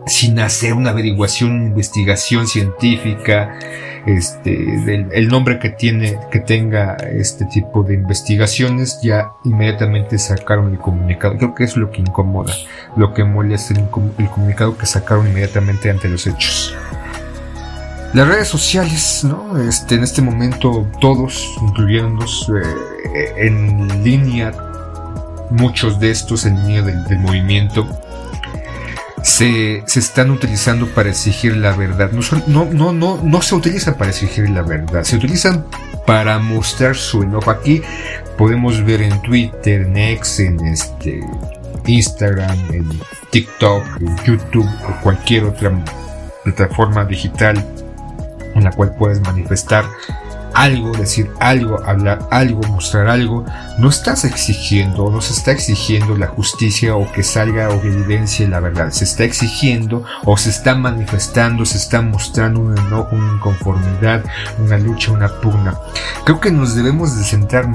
sin 0.09 0.39
hacer 0.39 0.73
una 0.73 0.89
averiguación, 0.89 1.51
una 1.51 1.65
investigación 1.67 2.47
científica, 2.47 3.57
este, 4.05 5.07
el 5.11 5.27
nombre 5.27 5.59
que 5.59 5.69
tiene, 5.69 6.17
que 6.31 6.39
tenga 6.39 6.95
este 6.95 7.45
tipo 7.45 7.83
de 7.83 7.93
investigaciones, 7.93 8.99
ya 9.01 9.31
inmediatamente 9.43 10.17
sacaron 10.17 10.71
el 10.71 10.79
comunicado. 10.79 11.37
Creo 11.37 11.53
que 11.53 11.63
es 11.63 11.77
lo 11.77 11.91
que 11.91 12.01
incomoda, 12.01 12.53
lo 12.95 13.13
que 13.13 13.23
molesta 13.23 13.73
el, 13.73 13.87
el 14.17 14.29
comunicado 14.29 14.77
que 14.77 14.85
sacaron 14.85 15.27
inmediatamente 15.27 15.89
ante 15.89 16.09
los 16.09 16.25
hechos. 16.27 16.75
Las 18.13 18.27
redes 18.27 18.47
sociales, 18.47 19.23
¿no? 19.23 19.61
Este, 19.61 19.95
en 19.95 20.03
este 20.03 20.23
momento 20.23 20.87
todos, 20.99 21.47
incluyéndonos 21.61 22.51
eh, 23.13 23.33
en 23.37 24.03
línea, 24.03 24.51
muchos 25.51 25.99
de 25.99 26.09
estos 26.09 26.45
en 26.45 26.55
línea 26.65 26.81
del 26.81 27.19
movimiento, 27.19 27.87
se, 29.23 29.83
se, 29.85 29.99
están 29.99 30.31
utilizando 30.31 30.87
para 30.87 31.09
exigir 31.09 31.57
la 31.57 31.75
verdad. 31.75 32.11
No, 32.11 32.21
no, 32.47 32.65
no, 32.65 32.93
no, 32.93 33.21
no 33.23 33.41
se 33.41 33.55
utilizan 33.55 33.95
para 33.95 34.11
exigir 34.11 34.49
la 34.49 34.61
verdad, 34.61 35.03
se 35.03 35.15
utilizan 35.15 35.65
para 36.05 36.39
mostrar 36.39 36.95
su 36.95 37.23
enojo. 37.23 37.51
Aquí 37.51 37.81
podemos 38.37 38.83
ver 38.83 39.01
en 39.01 39.21
Twitter, 39.21 39.81
en 39.81 39.97
X, 39.97 40.39
en 40.39 40.59
este, 40.67 41.21
Instagram, 41.85 42.57
en 42.71 42.89
TikTok, 43.31 43.83
en 44.01 44.17
YouTube 44.25 44.69
o 44.87 45.01
cualquier 45.01 45.45
otra 45.45 45.71
plataforma 46.43 47.05
digital 47.05 47.63
en 48.55 48.63
la 48.63 48.71
cual 48.71 48.95
puedes 48.95 49.21
manifestar 49.21 49.85
algo, 50.53 50.91
decir 50.91 51.31
algo, 51.39 51.81
hablar 51.85 52.27
algo, 52.31 52.61
mostrar 52.69 53.07
algo, 53.07 53.45
no 53.77 53.89
estás 53.89 54.25
exigiendo, 54.25 55.09
no 55.09 55.21
se 55.21 55.33
está 55.33 55.51
exigiendo 55.51 56.15
la 56.17 56.27
justicia 56.27 56.95
o 56.95 57.11
que 57.11 57.23
salga 57.23 57.69
o 57.69 57.81
que 57.81 57.87
evidencie 57.87 58.47
la 58.47 58.59
verdad, 58.59 58.91
se 58.91 59.03
está 59.03 59.23
exigiendo 59.23 60.03
o 60.25 60.37
se 60.37 60.49
está 60.49 60.75
manifestando, 60.75 61.65
se 61.65 61.77
está 61.77 62.01
mostrando 62.01 62.61
un 62.61 62.77
enojo, 62.77 63.15
una 63.15 63.33
inconformidad, 63.33 64.23
una 64.59 64.77
lucha, 64.77 65.11
una 65.11 65.29
pugna. 65.41 65.77
Creo 66.25 66.39
que 66.39 66.51
nos 66.51 66.75
debemos 66.75 67.17
de 67.17 67.23
centrar 67.23 67.67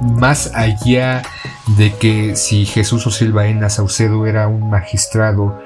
más 0.00 0.52
allá 0.54 1.22
de 1.76 1.94
que 1.94 2.36
si 2.36 2.64
Jesús 2.64 3.06
o 3.06 3.10
Silvaena 3.10 3.68
Saucedo 3.68 4.26
era 4.26 4.48
un 4.48 4.70
magistrado 4.70 5.60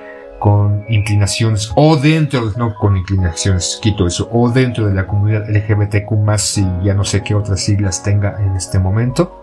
con 0.44 0.84
inclinaciones 0.90 1.72
o 1.74 1.96
dentro, 1.96 2.52
no 2.58 2.74
con 2.74 2.98
inclinaciones, 2.98 3.78
quito 3.80 4.06
eso, 4.06 4.28
o 4.30 4.50
dentro 4.50 4.86
de 4.86 4.92
la 4.92 5.06
comunidad 5.06 5.48
LGBTQ 5.48 6.12
más 6.18 6.58
y 6.58 6.66
ya 6.82 6.92
no 6.92 7.02
sé 7.02 7.22
qué 7.22 7.34
otras 7.34 7.60
siglas 7.60 8.02
tenga 8.02 8.36
en 8.38 8.54
este 8.54 8.78
momento, 8.78 9.42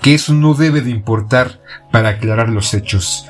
que 0.00 0.14
eso 0.14 0.32
no 0.32 0.54
debe 0.54 0.80
de 0.80 0.88
importar 0.88 1.60
para 1.90 2.08
aclarar 2.08 2.48
los 2.48 2.72
hechos. 2.72 3.28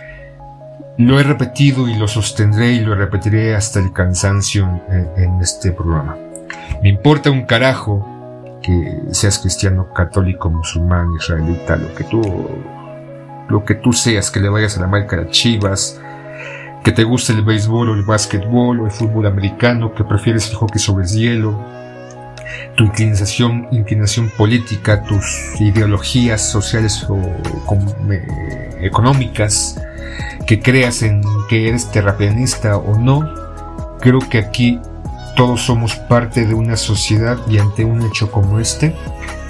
Lo 0.97 1.19
he 1.19 1.25
repetido 1.25 1.89
y 1.89 1.97
lo 1.97 2.07
sostendré 2.07 2.75
y 2.75 2.81
lo 2.83 2.95
repetiré 2.95 3.57
hasta 3.57 3.81
el 3.81 3.93
cansancio 3.93 4.81
en, 4.89 5.25
en 5.25 5.41
este 5.41 5.73
programa. 5.73 6.17
Me 6.85 6.89
importa 6.89 7.33
un 7.33 7.47
carajo 7.47 8.61
que 8.63 9.01
seas 9.11 9.41
cristiano, 9.41 9.93
católico, 9.93 10.51
musulmán, 10.51 11.09
israelita, 11.17 11.75
lo 11.75 11.93
que 11.97 12.05
tú, 12.05 12.23
lo 13.49 13.65
que 13.65 13.75
tú 13.75 13.93
seas, 13.93 14.31
que 14.31 14.39
le 14.39 14.49
vayas 14.49 14.79
a 14.79 14.83
la 14.83 14.87
marca 14.87 15.17
de 15.17 15.29
Chivas, 15.31 16.01
que 16.87 16.93
te 16.93 17.03
guste 17.03 17.33
el 17.33 17.43
béisbol 17.43 17.89
o 17.89 17.95
el 17.95 18.05
básquetbol 18.05 18.79
o 18.79 18.85
el 18.85 18.93
fútbol 18.93 19.27
americano, 19.27 19.93
que 19.93 20.05
prefieres 20.05 20.51
el 20.51 20.55
hockey 20.55 20.81
sobre 20.81 21.05
el 21.05 21.11
hielo, 21.11 21.61
tu 22.77 22.85
inclinación, 22.85 23.67
inclinación 23.73 24.31
política, 24.31 25.03
tus 25.03 25.61
ideologías 25.61 26.49
sociales 26.49 27.05
o 27.09 27.17
eh, 27.19 28.79
económicas, 28.83 29.83
que 30.47 30.61
creas 30.61 31.03
en 31.03 31.23
que 31.49 31.69
eres 31.71 31.91
terraplanista 31.91 32.77
o 32.77 32.97
no, 32.97 33.35
creo 33.99 34.21
que 34.21 34.39
aquí 34.39 34.81
todos 35.35 35.63
somos 35.63 35.97
parte 35.97 36.47
de 36.47 36.55
una 36.55 36.77
sociedad 36.77 37.37
y 37.49 37.59
ante 37.59 37.85
un 37.85 38.01
hecho 38.03 38.31
como 38.31 38.61
este 38.61 38.95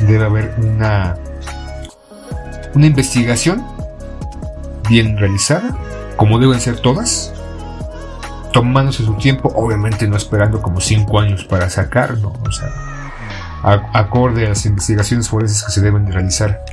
debe 0.01 0.25
haber 0.25 0.55
una, 0.57 1.19
una 2.75 2.87
investigación 2.87 3.63
bien 4.89 5.19
realizada 5.19 5.77
como 6.17 6.39
deben 6.39 6.61
ser 6.61 6.81
todas, 6.81 7.33
tomándose 8.53 9.05
su 9.05 9.15
tiempo, 9.15 9.53
obviamente 9.55 10.09
no 10.09 10.17
esperando 10.17 10.63
como 10.63 10.81
cinco 10.81 11.21
años 11.21 11.45
para 11.45 11.69
sacar, 11.69 12.19
¿no? 12.19 12.33
O 12.47 12.53
sea, 12.53 12.73
acorde 13.93 14.47
a 14.47 14.51
las 14.51 14.65
investigaciones 14.67 15.29
forenses 15.29 15.63
que 15.65 15.73
se 15.73 15.81
deben 15.81 16.07
de 16.07 16.13
realizar 16.13 16.65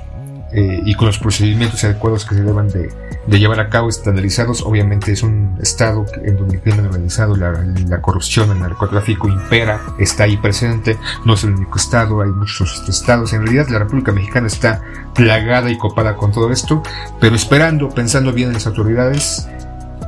eh, 0.54 0.82
y 0.86 0.94
con 0.94 1.08
los 1.08 1.18
procedimientos 1.18 1.84
adecuados 1.84 2.26
que 2.26 2.36
se 2.36 2.44
deban 2.44 2.70
de, 2.70 2.92
llevar 3.28 3.60
a 3.60 3.70
cabo 3.70 3.90
estandarizados. 3.90 4.62
Obviamente 4.62 5.12
es 5.12 5.24
un 5.24 5.58
estado 5.62 6.06
en 6.24 6.38
donde 6.38 6.56
el 6.56 6.62
crimen 6.62 6.86
organizado, 6.86 7.36
la, 7.36 8.02
corrupción, 8.02 8.52
el 8.52 8.60
narcotráfico 8.60 9.28
impera, 9.28 9.82
está 9.98 10.26
ahí 10.26 10.38
presente. 10.38 10.98
No 11.26 11.34
es 11.34 11.44
el 11.44 11.54
único 11.54 11.78
estado, 11.78 12.22
hay 12.22 12.30
muchos 12.30 12.88
estados. 12.88 13.34
En 13.34 13.42
realidad 13.42 13.68
la 13.70 13.80
República 13.80 14.12
Mexicana 14.12 14.48
está 14.48 14.82
plagada 15.16 15.72
y 15.72 15.78
copada 15.78 16.16
con 16.16 16.32
todo 16.32 16.52
esto, 16.52 16.84
pero 17.20 17.36
esperando, 17.36 17.90
pensando 17.90 18.32
bien 18.32 18.50
en 18.50 18.54
las 18.54 18.68
autoridades, 18.68 19.48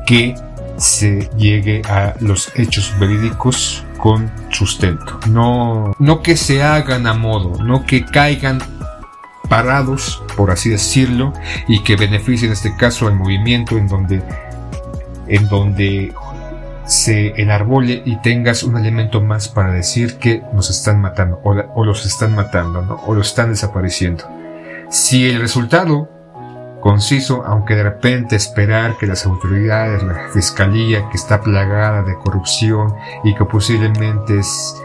que 0.05 0.35
se 0.77 1.29
llegue 1.37 1.81
a 1.89 2.15
los 2.19 2.51
hechos 2.55 2.93
verídicos 2.99 3.83
con 3.97 4.29
sustento. 4.51 5.19
No, 5.27 5.95
no 5.97 6.21
que 6.21 6.37
se 6.37 6.61
hagan 6.61 7.07
a 7.07 7.13
modo, 7.13 7.63
no 7.63 7.85
que 7.85 8.05
caigan 8.05 8.59
parados, 9.47 10.23
por 10.35 10.51
así 10.51 10.69
decirlo, 10.69 11.33
y 11.67 11.83
que 11.83 11.95
beneficien 11.95 12.49
en 12.49 12.53
este 12.53 12.75
caso 12.75 13.07
al 13.07 13.15
movimiento 13.15 13.77
en 13.77 13.87
donde, 13.87 14.21
en 15.27 15.47
donde 15.47 16.13
se 16.85 17.33
enarbole 17.41 18.03
y 18.05 18.17
tengas 18.17 18.63
un 18.63 18.77
elemento 18.77 19.21
más 19.21 19.49
para 19.49 19.71
decir 19.71 20.17
que 20.17 20.43
nos 20.53 20.69
están 20.69 21.01
matando 21.01 21.41
o, 21.43 21.83
los 21.83 22.05
están 22.05 22.35
matando 22.35 23.01
o 23.05 23.13
los 23.13 23.29
están 23.29 23.49
desapareciendo. 23.49 24.23
Si 24.89 25.27
el 25.27 25.39
resultado 25.39 26.09
conciso, 26.81 27.43
aunque 27.45 27.73
de 27.73 27.81
repente 27.81 28.35
esperar 28.35 28.97
que 28.97 29.07
las 29.07 29.25
autoridades, 29.25 30.03
la 30.03 30.29
fiscalía 30.31 31.09
que 31.09 31.17
está 31.17 31.41
plagada 31.41 32.03
de 32.03 32.13
corrupción 32.15 32.93
y 33.23 33.33
que 33.33 33.45
posiblemente 33.45 34.37
es, 34.37 34.75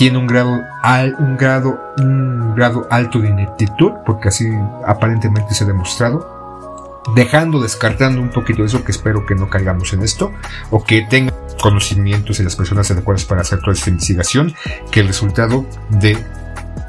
tiene 0.00 0.16
un 0.16 0.26
grado, 0.26 0.66
al, 0.80 1.14
un 1.18 1.36
grado, 1.36 1.78
un 1.98 2.54
grado 2.54 2.86
alto 2.88 3.18
de 3.18 3.28
ineptitud, 3.28 3.92
porque 4.06 4.28
así 4.28 4.50
aparentemente 4.86 5.52
se 5.52 5.64
ha 5.64 5.66
demostrado, 5.66 7.02
dejando, 7.14 7.60
descartando 7.60 8.22
un 8.22 8.30
poquito 8.30 8.64
eso, 8.64 8.82
que 8.82 8.92
espero 8.92 9.26
que 9.26 9.34
no 9.34 9.50
caigamos 9.50 9.92
en 9.92 10.00
esto, 10.00 10.32
o 10.70 10.82
que 10.84 11.02
tengan 11.02 11.34
conocimientos 11.60 12.40
y 12.40 12.44
las 12.44 12.56
personas 12.56 12.90
adecuadas 12.90 13.26
para 13.26 13.42
hacer 13.42 13.58
toda 13.60 13.74
esta 13.74 13.90
investigación, 13.90 14.54
que 14.90 15.00
el 15.00 15.08
resultado 15.08 15.66
de 15.90 16.16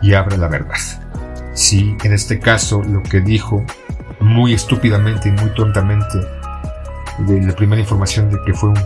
y 0.02 0.14
abra 0.14 0.38
la 0.38 0.48
verdad. 0.48 0.78
Si 1.54 1.98
en 2.06 2.14
este 2.14 2.40
caso 2.40 2.82
lo 2.82 3.04
que 3.04 3.20
dijo 3.20 3.66
muy 4.22 4.54
estúpidamente 4.54 5.28
y 5.28 5.34
muy 5.34 5.54
tontamente 5.54 6.18
de 7.18 7.42
la 7.42 7.54
primera 7.58 7.82
información 7.82 8.30
de 8.30 8.38
que 8.46 8.54
fue 8.54 8.70
un 8.70 8.80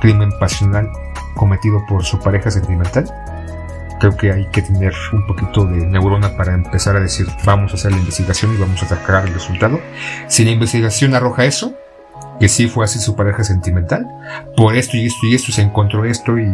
crimen 0.00 0.30
pasional 0.38 0.88
cometido 1.34 1.84
por 1.88 2.04
su 2.04 2.20
pareja 2.20 2.48
sentimental. 2.48 3.12
Creo 4.02 4.16
que 4.16 4.32
hay 4.32 4.46
que 4.46 4.62
tener 4.62 4.92
un 5.12 5.24
poquito 5.28 5.64
de 5.64 5.86
neurona 5.86 6.36
para 6.36 6.54
empezar 6.54 6.96
a 6.96 7.00
decir 7.00 7.24
vamos 7.44 7.70
a 7.70 7.76
hacer 7.76 7.92
la 7.92 7.98
investigación 7.98 8.52
y 8.52 8.56
vamos 8.56 8.82
a 8.82 8.88
sacar 8.88 9.28
el 9.28 9.32
resultado. 9.32 9.78
Si 10.26 10.44
la 10.44 10.50
investigación 10.50 11.14
arroja 11.14 11.44
eso, 11.44 11.76
que 12.40 12.48
sí 12.48 12.66
fue 12.66 12.84
así 12.84 12.98
su 12.98 13.14
pareja 13.14 13.44
sentimental, 13.44 14.04
por 14.56 14.74
esto 14.74 14.96
y 14.96 15.06
esto 15.06 15.24
y 15.28 15.36
esto 15.36 15.52
se 15.52 15.62
encontró 15.62 16.04
esto 16.04 16.36
y 16.36 16.48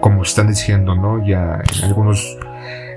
como 0.00 0.22
están 0.22 0.46
diciendo, 0.46 0.94
¿no? 0.94 1.26
Ya 1.26 1.64
en 1.78 1.84
algunos 1.84 2.38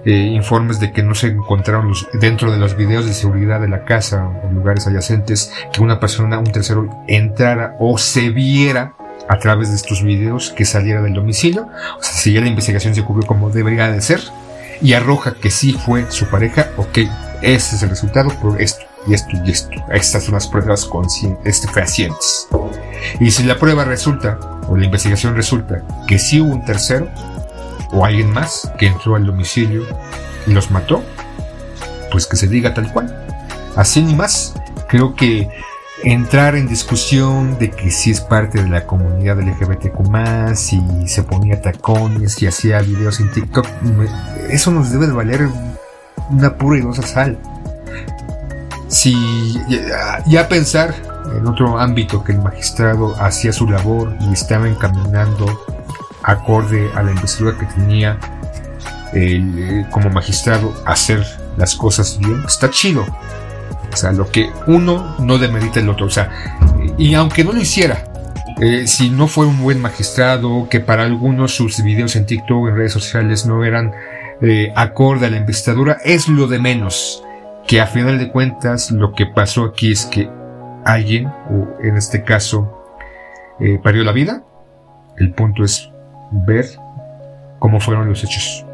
eh, 0.05 0.11
informes 0.11 0.79
de 0.79 0.91
que 0.91 1.01
no 1.01 1.15
se 1.15 1.29
encontraron 1.29 1.91
dentro 2.21 2.51
de 2.51 2.59
los 2.59 2.77
videos 2.77 3.07
de 3.07 3.13
seguridad 3.13 3.59
de 3.59 3.67
la 3.67 3.83
casa 3.83 4.27
o 4.27 4.51
lugares 4.51 4.85
adyacentes 4.85 5.51
que 5.73 5.81
una 5.81 5.99
persona, 5.99 6.37
un 6.37 6.51
tercero, 6.51 6.87
entrara 7.07 7.75
o 7.79 7.97
se 7.97 8.29
viera 8.29 8.93
a 9.29 9.39
través 9.39 9.69
de 9.69 9.75
estos 9.75 10.03
videos 10.03 10.51
que 10.51 10.65
saliera 10.65 11.01
del 11.01 11.13
domicilio. 11.13 11.69
O 11.99 12.03
sea, 12.03 12.13
si 12.13 12.33
ya 12.33 12.41
la 12.41 12.47
investigación 12.47 12.95
se 12.95 13.03
cubrió 13.03 13.27
como 13.27 13.49
debería 13.49 13.91
de 13.91 14.01
ser 14.01 14.21
y 14.81 14.93
arroja 14.93 15.35
que 15.35 15.49
sí 15.49 15.73
fue 15.73 16.09
su 16.09 16.27
pareja, 16.27 16.69
ok, 16.77 16.99
ese 17.41 17.75
es 17.75 17.83
el 17.83 17.89
resultado 17.89 18.29
por 18.41 18.61
esto 18.61 18.85
y 19.07 19.13
esto 19.13 19.29
y 19.43 19.51
esto. 19.51 19.77
Estas 19.91 20.23
son 20.23 20.33
las 20.35 20.47
pruebas 20.47 20.89
este, 21.45 21.67
fehacientes. 21.67 22.47
Y 23.19 23.31
si 23.31 23.43
la 23.43 23.57
prueba 23.57 23.85
resulta, 23.85 24.39
o 24.67 24.75
la 24.75 24.85
investigación 24.85 25.35
resulta, 25.35 25.81
que 26.07 26.19
sí 26.19 26.41
hubo 26.41 26.53
un 26.53 26.65
tercero, 26.65 27.09
o 27.91 28.05
alguien 28.05 28.31
más 28.31 28.71
que 28.77 28.87
entró 28.87 29.15
al 29.15 29.25
domicilio 29.25 29.85
y 30.45 30.51
los 30.51 30.71
mató, 30.71 31.03
pues 32.11 32.25
que 32.25 32.35
se 32.35 32.47
diga 32.47 32.73
tal 32.73 32.91
cual. 32.91 33.25
Así 33.75 34.01
ni 34.01 34.15
más. 34.15 34.55
Creo 34.89 35.15
que 35.15 35.49
entrar 36.03 36.55
en 36.55 36.67
discusión 36.67 37.57
de 37.57 37.71
que 37.71 37.89
si 37.91 38.11
es 38.11 38.21
parte 38.21 38.61
de 38.61 38.69
la 38.69 38.85
comunidad 38.85 39.39
LGBTQ 39.39 40.09
más 40.09 40.71
y 40.73 41.07
se 41.07 41.23
ponía 41.23 41.61
tacones 41.61 42.41
y 42.41 42.47
hacía 42.47 42.79
videos 42.81 43.19
en 43.19 43.31
TikTok, 43.31 43.67
eso 44.49 44.71
nos 44.71 44.91
debe 44.91 45.07
de 45.07 45.13
valer 45.13 45.49
una 46.29 46.55
pura 46.55 46.77
y 46.77 46.81
dosa 46.81 47.03
sal. 47.03 47.37
Si 48.87 49.13
ya 50.27 50.47
pensar 50.47 50.95
en 51.35 51.45
otro 51.45 51.79
ámbito 51.79 52.23
que 52.23 52.31
el 52.31 52.39
magistrado 52.39 53.15
hacía 53.21 53.51
su 53.51 53.67
labor 53.67 54.15
y 54.21 54.31
estaba 54.31 54.67
encaminando 54.67 55.45
acorde 56.23 56.89
a 56.95 57.03
la 57.03 57.11
investidura 57.11 57.57
que 57.57 57.65
tenía 57.65 58.17
eh, 59.13 59.85
como 59.91 60.09
magistrado 60.09 60.73
hacer 60.85 61.25
las 61.57 61.75
cosas 61.75 62.17
bien, 62.19 62.43
está 62.45 62.69
chido. 62.69 63.05
Lo 64.03 64.31
que 64.31 64.49
uno 64.67 65.15
no 65.19 65.37
demerita 65.37 65.79
el 65.79 65.89
otro. 65.89 66.05
O 66.05 66.09
sea, 66.09 66.29
y 66.97 67.13
aunque 67.15 67.43
no 67.43 67.51
lo 67.51 67.61
hiciera, 67.61 68.03
eh, 68.59 68.87
si 68.87 69.09
no 69.09 69.27
fue 69.27 69.45
un 69.45 69.61
buen 69.61 69.79
magistrado, 69.79 70.67
que 70.69 70.79
para 70.79 71.03
algunos 71.03 71.55
sus 71.55 71.81
videos 71.83 72.15
en 72.15 72.25
TikTok, 72.25 72.69
en 72.69 72.75
redes 72.75 72.93
sociales, 72.93 73.45
no 73.45 73.63
eran 73.63 73.93
eh, 74.41 74.71
acorde 74.75 75.27
a 75.27 75.29
la 75.29 75.37
investidura, 75.37 75.97
es 76.03 76.27
lo 76.27 76.47
de 76.47 76.59
menos. 76.59 77.23
Que 77.67 77.81
a 77.81 77.87
final 77.87 78.17
de 78.17 78.31
cuentas, 78.31 78.91
lo 78.91 79.13
que 79.13 79.25
pasó 79.25 79.65
aquí 79.65 79.91
es 79.91 80.05
que 80.05 80.29
alguien, 80.85 81.27
o 81.27 81.67
en 81.83 81.97
este 81.97 82.23
caso, 82.23 82.85
eh, 83.59 83.79
perdió 83.83 84.03
la 84.03 84.11
vida. 84.11 84.43
El 85.17 85.33
punto 85.33 85.63
es 85.63 85.89
ver 86.31 86.65
cómo 87.59 87.79
fueron 87.79 88.07
los 88.07 88.23
hechos. 88.23 88.66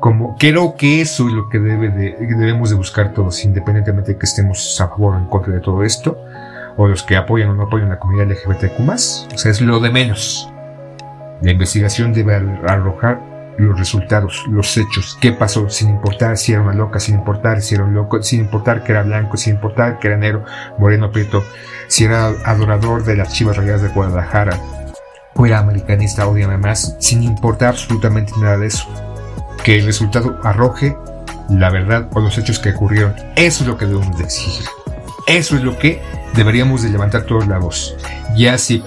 Como, 0.00 0.36
creo 0.38 0.76
que 0.76 1.00
eso 1.00 1.26
es 1.26 1.32
lo 1.32 1.48
que 1.48 1.58
debe 1.58 1.88
de, 1.88 2.16
debemos 2.36 2.70
de 2.70 2.76
buscar 2.76 3.14
todos, 3.14 3.44
independientemente 3.44 4.12
de 4.12 4.18
que 4.18 4.26
estemos 4.26 4.80
a 4.80 4.88
favor 4.88 5.14
o 5.14 5.18
en 5.18 5.26
contra 5.26 5.54
de 5.54 5.60
todo 5.60 5.82
esto, 5.82 6.18
o 6.76 6.86
los 6.86 7.02
que 7.02 7.16
apoyan 7.16 7.48
o 7.50 7.54
no 7.54 7.64
apoyan 7.64 7.88
la 7.88 7.98
comunidad 7.98 8.30
LGBTQ+. 8.30 8.88
O 8.88 8.98
sea, 9.38 9.50
es 9.50 9.60
lo 9.60 9.80
de 9.80 9.90
menos. 9.90 10.50
La 11.40 11.50
investigación 11.50 12.12
debe 12.12 12.34
arrojar 12.34 13.20
los 13.58 13.78
resultados, 13.78 14.44
los 14.48 14.76
hechos, 14.76 15.16
qué 15.20 15.32
pasó, 15.32 15.68
sin 15.70 15.88
importar 15.88 16.36
si 16.36 16.52
era 16.52 16.62
una 16.62 16.74
loca, 16.74 17.00
sin 17.00 17.14
importar 17.14 17.62
si 17.62 17.74
era 17.74 17.84
un 17.84 17.94
loco, 17.94 18.22
sin 18.22 18.40
importar 18.40 18.84
que 18.84 18.92
era 18.92 19.02
blanco, 19.02 19.36
sin 19.36 19.54
importar 19.54 19.98
que 19.98 20.08
era 20.08 20.16
negro, 20.16 20.44
moreno, 20.78 21.10
prieto, 21.10 21.42
si 21.88 22.04
era 22.04 22.28
adorador 22.44 23.04
de 23.04 23.16
las 23.16 23.32
chivas 23.32 23.56
rayadas 23.56 23.82
de 23.82 23.88
Guadalajara, 23.88 24.60
o 25.34 25.46
era 25.46 25.58
americanista, 25.58 26.26
odiame 26.26 26.58
más, 26.58 26.96
sin 26.98 27.22
importar 27.22 27.70
absolutamente 27.70 28.32
nada 28.38 28.58
de 28.58 28.66
eso. 28.66 28.88
Que 29.64 29.78
el 29.78 29.86
resultado 29.86 30.38
arroje 30.42 30.96
la 31.48 31.70
verdad 31.70 32.08
o 32.12 32.20
los 32.20 32.36
hechos 32.38 32.58
que 32.58 32.70
ocurrieron. 32.70 33.14
Eso 33.36 33.62
es 33.62 33.68
lo 33.68 33.76
que 33.76 33.86
debemos 33.86 34.16
de 34.18 34.24
exigir. 34.24 34.66
Eso 35.26 35.56
es 35.56 35.62
lo 35.62 35.78
que 35.78 36.00
deberíamos 36.34 36.82
de 36.82 36.90
levantar 36.90 37.22
todos 37.22 37.46
la 37.46 37.58
voz. 37.58 37.96
Ya 38.36 38.58
si 38.58 38.82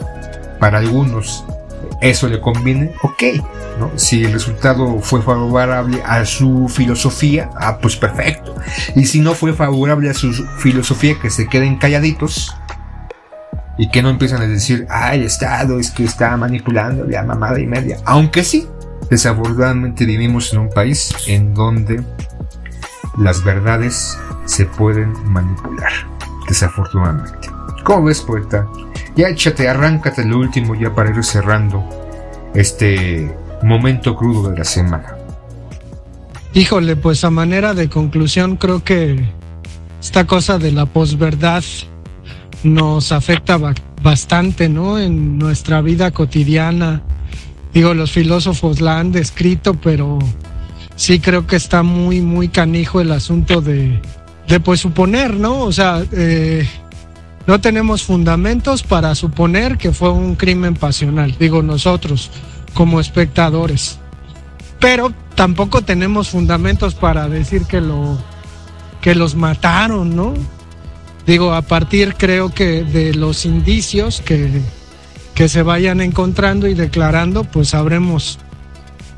para 0.60 0.78
algunos 0.78 1.44
eso 2.02 2.28
le 2.30 2.40
conviene, 2.40 2.94
ok, 3.02 3.24
¿no? 3.80 3.92
Si 3.98 4.24
el 4.24 4.32
resultado 4.32 5.00
fue 5.02 5.22
favorable 5.22 6.02
a 6.06 6.24
su 6.26 6.70
filosofía, 6.70 7.50
ah, 7.60 7.80
pues 7.82 7.98
perfecto. 7.98 8.56
Y 8.96 9.06
si 9.06 9.20
no 9.20 9.34
fue 9.34 9.54
favorable 9.54 10.10
a 10.10 10.14
su 10.14 10.32
filosofía, 10.60 11.16
que 11.22 11.30
se 11.30 11.48
queden 11.48 11.78
calladitos 11.78 12.56
y 13.78 13.90
que 13.90 14.02
no 14.02 14.10
empiezan 14.10 14.42
a 14.42 14.48
decir, 14.48 14.86
ah, 14.90 15.14
el 15.14 15.24
Estado 15.24 15.80
es 15.80 15.92
que 15.92 16.06
está 16.06 16.36
manipulando 16.38 17.06
la 17.06 17.24
mamada 17.24 17.60
y 17.60 17.68
media. 17.68 17.98
Aunque 18.06 18.44
sí, 18.44 18.68
desafortunadamente 19.10 20.06
vivimos 20.06 20.54
en 20.54 20.60
un 20.60 20.70
país 20.70 21.14
en 21.28 21.54
donde 21.54 22.04
las 23.18 23.44
verdades 23.44 24.18
se 24.46 24.66
pueden 24.66 25.14
manipular. 25.32 25.92
Desafortunadamente. 26.48 27.50
¿Cómo 27.84 28.06
ves, 28.06 28.22
poeta? 28.22 28.68
Ya 29.16 29.30
échate, 29.30 29.68
arráncate 29.68 30.26
lo 30.26 30.38
último 30.38 30.76
ya 30.76 30.94
para 30.94 31.10
ir 31.10 31.24
cerrando 31.24 31.84
este 32.54 33.36
momento 33.64 34.16
crudo 34.16 34.50
de 34.50 34.58
la 34.58 34.64
semana. 34.64 35.16
Híjole, 36.54 36.96
pues 36.96 37.24
a 37.24 37.30
manera 37.30 37.74
de 37.74 37.90
conclusión 37.90 38.56
creo 38.56 38.84
que 38.84 39.24
esta 40.02 40.26
cosa 40.26 40.58
de 40.58 40.72
la 40.72 40.86
posverdad 40.86 41.64
nos 42.64 43.12
afecta 43.12 43.60
bastante, 44.02 44.70
¿no? 44.70 44.98
En 45.00 45.38
nuestra 45.38 45.82
vida 45.82 46.12
cotidiana. 46.12 47.04
Digo, 47.74 47.94
los 47.94 48.12
filósofos 48.12 48.82
la 48.82 49.00
han 49.00 49.12
descrito, 49.12 49.76
pero 49.76 50.20
sí 50.96 51.20
creo 51.20 51.46
que 51.48 51.56
está 51.56 51.84
muy, 51.84 52.22
muy 52.22 52.50
canijo 52.50 53.02
el 53.02 53.12
asunto 53.12 53.62
de, 53.62 54.02
de 54.48 54.60
pues 54.60 54.80
suponer, 54.80 55.36
¿no? 55.36 55.62
O 55.62 55.72
sea, 55.72 56.04
eh, 56.12 56.68
no 57.46 57.62
tenemos 57.62 58.04
fundamentos 58.04 58.84
para 58.84 59.14
suponer 59.16 59.78
que 59.78 59.92
fue 59.92 60.12
un 60.12 60.36
crimen 60.36 60.76
pasional, 60.76 61.36
digo 61.40 61.62
nosotros 61.62 62.32
como 62.74 63.00
espectadores. 63.00 64.00
Pero 64.80 65.14
tampoco 65.36 65.82
tenemos 65.82 66.30
fundamentos 66.30 66.96
para 66.96 67.28
decir 67.28 67.64
que 67.66 67.82
lo 67.82 68.18
que 69.02 69.16
los 69.16 69.36
mataron, 69.36 70.16
¿no? 70.16 70.34
digo, 71.30 71.54
a 71.54 71.62
partir 71.62 72.16
creo 72.16 72.50
que 72.54 72.84
de 72.84 73.14
los 73.14 73.46
indicios 73.46 74.20
que, 74.22 74.62
que 75.40 75.48
se 75.48 75.64
vayan 75.64 76.02
encontrando 76.02 76.68
y 76.68 76.74
declarando, 76.74 77.46
pues 77.46 77.70
sabremos 77.70 78.40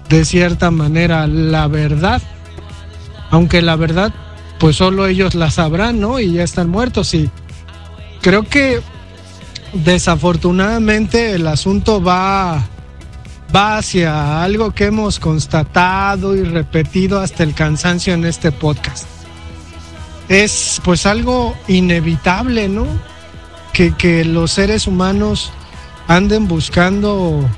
de 0.07 0.23
cierta 0.23 0.69
manera 0.69 1.25
la 1.25 1.67
verdad. 1.67 2.21
Aunque 3.31 3.63
la 3.63 3.75
verdad, 3.75 4.13
pues 4.60 4.75
solo 4.75 5.07
ellos 5.07 5.34
la 5.34 5.49
sabrán, 5.49 5.99
¿no? 5.99 6.19
Y 6.19 6.34
ya 6.34 6.43
están 6.43 6.69
muertos. 6.69 7.15
Y 7.15 7.31
creo 8.21 8.43
que 8.43 8.81
desafortunadamente 9.73 11.31
el 11.31 11.47
asunto 11.47 12.03
va, 12.03 12.67
va 13.55 13.77
hacia 13.79 14.43
algo 14.43 14.75
que 14.75 14.86
hemos 14.86 15.19
constatado 15.19 16.36
y 16.36 16.43
repetido 16.43 17.19
hasta 17.19 17.41
el 17.41 17.55
cansancio 17.55 18.13
en 18.13 18.25
este 18.25 18.51
podcast. 18.51 19.07
Es 20.29 20.81
pues 20.84 21.07
algo 21.07 21.55
inevitable, 21.67 22.69
¿no? 22.69 22.86
Que, 23.73 23.95
que 23.95 24.23
los 24.23 24.51
seres 24.51 24.86
humanos 24.86 25.51
anden 26.15 26.47
buscando 26.47 27.50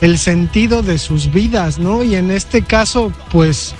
el 0.00 0.18
sentido 0.18 0.82
de 0.82 0.98
sus 0.98 1.32
vidas, 1.32 1.78
¿no? 1.78 2.02
Y 2.02 2.14
en 2.14 2.30
este 2.30 2.62
caso, 2.62 3.12
pues 3.30 3.74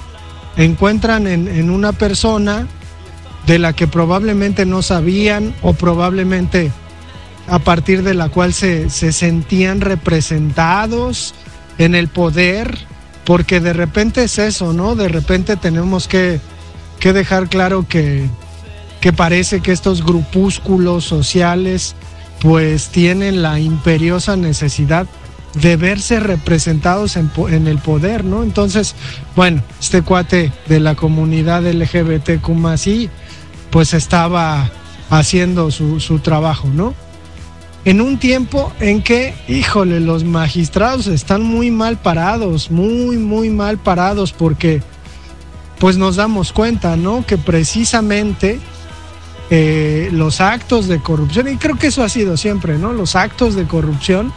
encuentran 0.56 1.26
en, 1.26 1.48
en, 1.48 1.70
una 1.70 1.92
persona 1.92 2.66
de 3.46 3.58
la 3.58 3.72
que 3.72 3.86
probablemente 3.86 4.66
no 4.66 4.82
sabían 4.82 5.54
o 5.62 5.72
probablemente 5.72 6.70
a 7.48 7.58
partir 7.58 8.02
de 8.02 8.14
la 8.14 8.28
cual 8.28 8.52
se, 8.52 8.90
se 8.90 9.12
sentían 9.12 9.80
representados 9.80 11.34
en 11.78 11.94
el 11.94 12.08
poder, 12.08 12.78
porque 13.24 13.60
de 13.60 13.72
repente 13.72 14.24
es 14.24 14.38
eso, 14.38 14.72
¿no? 14.72 14.94
De 14.94 15.08
repente 15.08 15.56
tenemos 15.56 16.06
que, 16.08 16.40
que 16.98 17.12
dejar 17.12 17.48
claro 17.48 17.86
que, 17.88 18.28
que 19.00 19.12
parece 19.12 19.60
que 19.60 19.72
estos 19.72 20.04
grupúsculos 20.04 21.04
sociales 21.04 21.94
pues 22.40 22.88
tienen 22.88 23.42
la 23.42 23.60
imperiosa 23.60 24.36
necesidad 24.36 25.06
de 25.54 25.76
verse 25.76 26.20
representados 26.20 27.16
en, 27.16 27.30
en, 27.48 27.66
el 27.66 27.78
poder, 27.78 28.24
¿no? 28.24 28.42
Entonces, 28.42 28.94
bueno, 29.34 29.62
este 29.80 30.02
cuate 30.02 30.52
de 30.68 30.80
la 30.80 30.94
comunidad 30.94 31.66
LGBTQ 31.66 33.10
pues 33.70 33.94
estaba 33.94 34.70
haciendo 35.10 35.70
su, 35.70 36.00
su 36.00 36.20
trabajo, 36.20 36.68
¿no? 36.68 36.94
En 37.84 38.00
un 38.00 38.18
tiempo 38.18 38.72
en 38.78 39.02
que, 39.02 39.34
híjole, 39.48 40.00
los 40.00 40.22
magistrados 40.22 41.06
están 41.06 41.42
muy 41.42 41.70
mal 41.70 41.96
parados, 41.96 42.70
muy, 42.70 43.16
muy 43.16 43.48
mal 43.48 43.78
parados, 43.78 44.32
porque 44.32 44.82
pues 45.78 45.96
nos 45.96 46.16
damos 46.16 46.52
cuenta, 46.52 46.96
¿no? 46.96 47.24
Que 47.26 47.38
precisamente 47.38 48.60
eh, 49.50 50.08
los 50.12 50.40
actos 50.40 50.86
de 50.86 51.00
corrupción, 51.00 51.48
y 51.48 51.56
creo 51.56 51.76
que 51.76 51.88
eso 51.88 52.04
ha 52.04 52.08
sido 52.08 52.36
siempre, 52.36 52.78
¿no? 52.78 52.92
Los 52.92 53.16
actos 53.16 53.56
de 53.56 53.66
corrupción, 53.66 54.32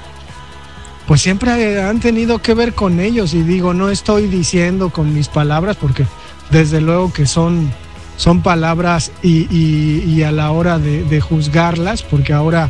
pues 1.08 1.22
siempre 1.22 1.82
han 1.84 2.00
tenido 2.00 2.40
que 2.40 2.54
ver 2.54 2.74
con 2.74 3.00
ellos, 3.00 3.34
y 3.34 3.44
digo, 3.44 3.74
no 3.74 3.90
estoy 3.90 4.28
diciendo 4.28 4.90
con 4.90 5.14
mis 5.14 5.28
palabras, 5.28 5.78
porque 5.78 6.08
desde 6.50 6.82
luego 6.82 7.14
que 7.14 7.28
son, 7.28 7.72
son 8.18 8.42
palabras 8.42 9.12
y, 9.22 10.24
a 10.24 10.32
la 10.32 10.52
hora 10.52 10.80
de, 10.80 11.04
de 11.04 11.22
juzgarlas, 11.22 12.02
porque 12.02 12.34
ahora 12.34 12.70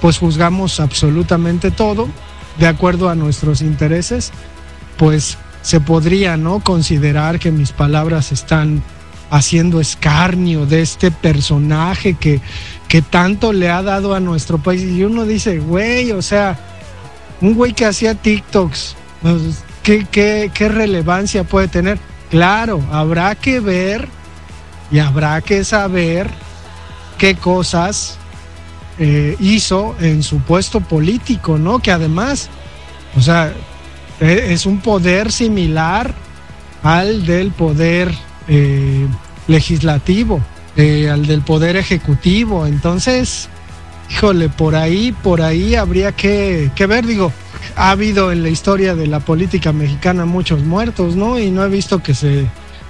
pues 0.00 0.18
juzgamos 0.18 0.80
absolutamente 0.80 1.70
todo 1.70 2.08
de 2.58 2.66
acuerdo 2.66 3.08
a 3.08 3.14
nuestros 3.14 3.62
intereses, 3.62 4.32
pues 4.96 5.38
se 5.62 5.80
podría, 5.80 6.36
¿no? 6.36 6.60
Considerar 6.60 7.38
que 7.38 7.50
mis 7.50 7.72
palabras 7.72 8.32
están 8.32 8.82
haciendo 9.30 9.80
escarnio 9.80 10.66
de 10.66 10.82
este 10.82 11.10
personaje 11.10 12.14
que, 12.14 12.40
que 12.88 13.00
tanto 13.00 13.52
le 13.52 13.70
ha 13.70 13.82
dado 13.82 14.14
a 14.14 14.20
nuestro 14.20 14.58
país. 14.58 14.82
Y 14.82 15.04
uno 15.04 15.24
dice, 15.24 15.60
güey, 15.60 16.12
o 16.12 16.20
sea, 16.20 16.58
un 17.40 17.54
güey 17.54 17.72
que 17.72 17.86
hacía 17.86 18.14
TikToks, 18.14 18.96
pues, 19.22 19.64
¿qué, 19.82 20.06
qué, 20.10 20.50
qué 20.52 20.68
relevancia 20.68 21.44
puede 21.44 21.68
tener? 21.68 21.98
Claro, 22.30 22.82
habrá 22.92 23.34
que 23.34 23.60
ver 23.60 24.08
y 24.90 24.98
habrá 24.98 25.40
que 25.40 25.64
saber 25.64 26.28
qué 27.18 27.36
cosas 27.36 28.18
eh, 28.98 29.36
hizo 29.40 29.96
en 30.00 30.22
su 30.22 30.40
puesto 30.40 30.80
político, 30.80 31.58
¿no? 31.58 31.78
Que 31.78 31.92
además, 31.92 32.48
o 33.16 33.20
sea, 33.20 33.52
e, 34.20 34.52
es 34.52 34.66
un 34.66 34.80
poder 34.80 35.32
similar 35.32 36.14
al 36.82 37.24
del 37.26 37.50
poder 37.50 38.12
eh, 38.48 39.06
legislativo, 39.46 40.40
eh, 40.76 41.08
al 41.10 41.26
del 41.26 41.42
poder 41.42 41.76
ejecutivo. 41.76 42.66
Entonces, 42.66 43.48
híjole, 44.10 44.48
por 44.48 44.74
ahí, 44.74 45.12
por 45.12 45.42
ahí 45.42 45.74
habría 45.74 46.12
que, 46.12 46.70
que, 46.74 46.86
ver, 46.86 47.06
digo, 47.06 47.32
ha 47.76 47.90
habido 47.90 48.32
en 48.32 48.42
la 48.42 48.48
historia 48.48 48.94
de 48.94 49.06
la 49.06 49.20
política 49.20 49.72
mexicana 49.72 50.24
muchos 50.24 50.62
muertos, 50.64 51.16
¿no? 51.16 51.38
Y 51.38 51.50
no 51.50 51.64
he 51.64 51.68
visto 51.68 52.02
que 52.02 52.14
se, 52.14 52.46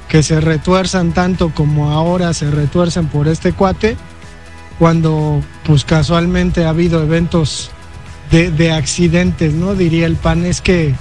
que 0.09 0.23
se 0.23 0.41
retuerzan 0.41 1.13
tanto 1.13 1.53
como 1.55 1.91
ahora 1.91 2.33
se 2.35 2.51
retuercen 2.51 3.07
por 3.09 3.29
este 3.29 3.53
cuate, 3.53 3.97
cuando 4.79 5.43
pues 5.65 5.85
casualmente 5.85 6.65
ha 6.65 6.71
habido 6.71 7.03
eventos 7.03 7.71
de, 8.31 8.51
de 8.51 8.73
accidentes, 8.73 9.53
¿no? 9.55 9.75
Diría 9.75 10.07
el 10.07 10.17
PAN, 10.17 10.45
es 10.47 10.61
que 10.61 10.95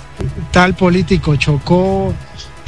tal 0.51 0.75
político 0.75 1.35
chocó, 1.38 2.13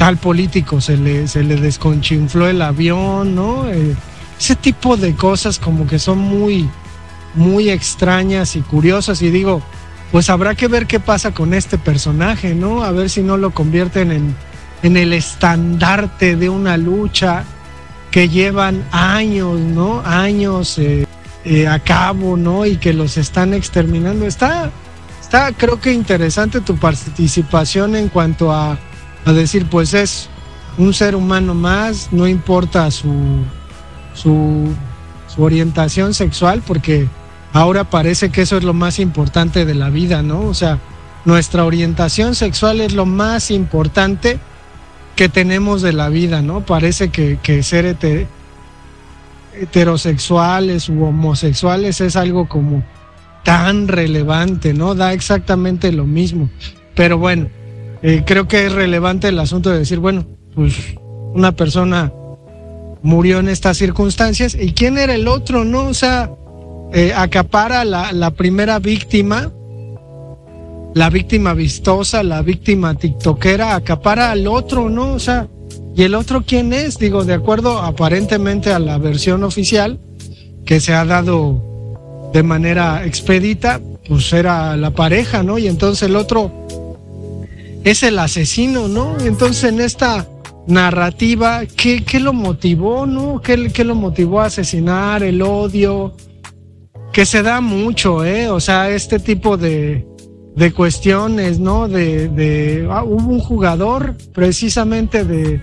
tal 0.01 0.17
político 0.17 0.81
se 0.81 0.97
le, 0.97 1.27
se 1.27 1.43
le 1.43 1.57
desconchinfló 1.57 2.47
el 2.47 2.63
avión, 2.63 3.35
¿no? 3.35 3.69
Eh, 3.69 3.95
ese 4.39 4.55
tipo 4.55 4.97
de 4.97 5.13
cosas 5.13 5.59
como 5.59 5.85
que 5.85 5.99
son 5.99 6.17
muy, 6.17 6.67
muy 7.35 7.69
extrañas 7.69 8.55
y 8.55 8.61
curiosas 8.61 9.21
y 9.21 9.29
digo, 9.29 9.61
pues 10.11 10.31
habrá 10.31 10.55
que 10.55 10.67
ver 10.67 10.87
qué 10.87 10.99
pasa 10.99 11.35
con 11.35 11.53
este 11.53 11.77
personaje, 11.77 12.55
¿no? 12.55 12.83
A 12.83 12.89
ver 12.89 13.11
si 13.11 13.21
no 13.21 13.37
lo 13.37 13.51
convierten 13.51 14.11
en, 14.11 14.35
en 14.81 14.97
el 14.97 15.13
estandarte 15.13 16.35
de 16.35 16.49
una 16.49 16.77
lucha 16.77 17.43
que 18.09 18.27
llevan 18.27 18.83
años, 18.91 19.59
¿no? 19.59 20.01
Años 20.03 20.79
eh, 20.79 21.05
eh, 21.45 21.67
a 21.67 21.77
cabo, 21.77 22.37
¿no? 22.37 22.65
Y 22.65 22.77
que 22.77 22.93
los 22.93 23.17
están 23.17 23.53
exterminando. 23.53 24.25
Está, 24.25 24.71
está, 25.21 25.51
creo 25.51 25.79
que 25.79 25.93
interesante 25.93 26.59
tu 26.59 26.75
participación 26.77 27.95
en 27.95 28.09
cuanto 28.09 28.51
a 28.51 28.79
a 29.25 29.33
decir, 29.33 29.67
pues 29.69 29.93
es 29.93 30.29
un 30.77 30.93
ser 30.93 31.15
humano 31.15 31.53
más, 31.53 32.09
no 32.11 32.27
importa 32.27 32.89
su, 32.91 33.13
su, 34.13 34.69
su, 35.27 35.43
orientación 35.43 36.13
sexual, 36.13 36.63
porque 36.65 37.07
ahora 37.53 37.89
parece 37.89 38.29
que 38.29 38.41
eso 38.41 38.57
es 38.57 38.63
lo 38.63 38.73
más 38.73 38.99
importante 38.99 39.65
de 39.65 39.75
la 39.75 39.89
vida, 39.89 40.21
¿no? 40.21 40.41
O 40.41 40.53
sea, 40.53 40.79
nuestra 41.25 41.65
orientación 41.65 42.35
sexual 42.35 42.81
es 42.81 42.93
lo 42.93 43.05
más 43.05 43.51
importante 43.51 44.39
que 45.15 45.29
tenemos 45.29 45.81
de 45.81 45.93
la 45.93 46.09
vida, 46.09 46.41
¿no? 46.41 46.65
Parece 46.65 47.09
que, 47.09 47.37
que 47.43 47.63
ser 47.63 47.85
heter, 47.85 48.27
heterosexuales 49.53 50.89
u 50.89 51.03
homosexuales 51.03 52.01
es 52.01 52.15
algo 52.15 52.47
como 52.47 52.83
tan 53.43 53.87
relevante, 53.87 54.73
¿no? 54.73 54.95
Da 54.95 55.13
exactamente 55.13 55.91
lo 55.91 56.05
mismo. 56.05 56.49
Pero 56.95 57.17
bueno, 57.17 57.49
eh, 58.03 58.23
creo 58.25 58.47
que 58.47 58.65
es 58.65 58.71
relevante 58.71 59.27
el 59.27 59.39
asunto 59.39 59.69
de 59.69 59.79
decir, 59.79 59.99
bueno, 59.99 60.25
pues 60.55 60.73
una 61.33 61.51
persona 61.51 62.11
murió 63.01 63.39
en 63.39 63.47
estas 63.47 63.77
circunstancias 63.77 64.55
y 64.59 64.73
quién 64.73 64.97
era 64.97 65.15
el 65.15 65.27
otro, 65.27 65.63
¿no? 65.65 65.87
O 65.87 65.93
sea, 65.93 66.31
eh, 66.93 67.13
acapara 67.15 67.85
la, 67.85 68.11
la 68.11 68.31
primera 68.31 68.79
víctima, 68.79 69.51
la 70.93 71.09
víctima 71.09 71.53
vistosa, 71.53 72.23
la 72.23 72.41
víctima 72.41 72.95
tiktokera, 72.95 73.75
acapara 73.75 74.31
al 74.31 74.47
otro, 74.47 74.89
¿no? 74.89 75.13
O 75.13 75.19
sea, 75.19 75.47
¿y 75.95 76.03
el 76.03 76.15
otro 76.15 76.43
quién 76.45 76.73
es? 76.73 76.97
Digo, 76.97 77.23
de 77.23 77.33
acuerdo 77.33 77.79
aparentemente 77.79 78.73
a 78.73 78.79
la 78.79 78.97
versión 78.97 79.43
oficial 79.43 79.99
que 80.65 80.79
se 80.79 80.93
ha 80.93 81.05
dado 81.05 82.29
de 82.33 82.43
manera 82.43 83.05
expedita, 83.05 83.79
pues 84.07 84.31
era 84.33 84.75
la 84.77 84.91
pareja, 84.91 85.43
¿no? 85.43 85.57
Y 85.57 85.67
entonces 85.67 86.03
el 86.09 86.15
otro 86.15 86.51
es 87.83 88.03
el 88.03 88.19
asesino, 88.19 88.87
¿no? 88.87 89.17
Entonces 89.19 89.65
en 89.65 89.81
esta 89.81 90.27
narrativa, 90.67 91.63
¿qué, 91.65 92.03
qué 92.03 92.19
lo 92.19 92.33
motivó, 92.33 93.05
no? 93.05 93.41
¿Qué, 93.41 93.71
¿Qué, 93.71 93.83
lo 93.83 93.95
motivó 93.95 94.41
a 94.41 94.45
asesinar? 94.45 95.23
El 95.23 95.41
odio, 95.41 96.15
que 97.11 97.25
se 97.25 97.41
da 97.41 97.61
mucho, 97.61 98.23
¿eh? 98.23 98.49
O 98.49 98.59
sea, 98.59 98.89
este 98.89 99.19
tipo 99.19 99.57
de, 99.57 100.05
de 100.55 100.71
cuestiones, 100.71 101.59
¿no? 101.59 101.87
De, 101.87 102.29
de 102.29 102.87
ah, 102.89 103.03
hubo 103.03 103.31
un 103.31 103.39
jugador 103.39 104.15
precisamente 104.33 105.25
de, 105.25 105.61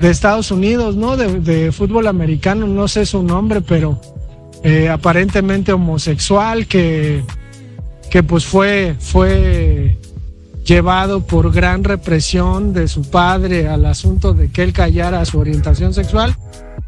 de 0.00 0.10
Estados 0.10 0.50
Unidos, 0.50 0.96
¿no? 0.96 1.16
De, 1.16 1.40
de, 1.40 1.72
fútbol 1.72 2.06
americano, 2.06 2.66
no 2.66 2.88
sé 2.88 3.06
su 3.06 3.22
nombre, 3.22 3.60
pero 3.60 4.00
eh, 4.62 4.88
aparentemente 4.88 5.72
homosexual, 5.72 6.66
que, 6.66 7.22
que 8.10 8.22
pues 8.22 8.44
fue, 8.44 8.94
fue 8.98 9.73
llevado 10.64 11.20
por 11.20 11.52
gran 11.52 11.84
represión 11.84 12.72
de 12.72 12.88
su 12.88 13.02
padre 13.02 13.68
al 13.68 13.84
asunto 13.86 14.32
de 14.32 14.50
que 14.50 14.62
él 14.62 14.72
callara 14.72 15.24
su 15.24 15.38
orientación 15.38 15.92
sexual, 15.92 16.34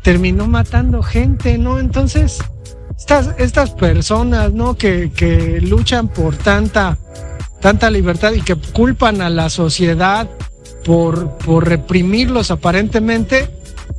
terminó 0.02 0.46
matando 0.46 1.02
gente, 1.02 1.58
¿no? 1.58 1.78
Entonces, 1.78 2.38
estas, 2.98 3.34
estas 3.38 3.70
personas, 3.70 4.52
¿no? 4.52 4.76
Que, 4.76 5.12
que 5.14 5.60
luchan 5.60 6.08
por 6.08 6.36
tanta, 6.36 6.96
tanta 7.60 7.90
libertad 7.90 8.32
y 8.32 8.40
que 8.40 8.56
culpan 8.56 9.20
a 9.20 9.28
la 9.28 9.50
sociedad 9.50 10.28
por, 10.84 11.36
por 11.38 11.68
reprimirlos 11.68 12.50
aparentemente, 12.50 13.50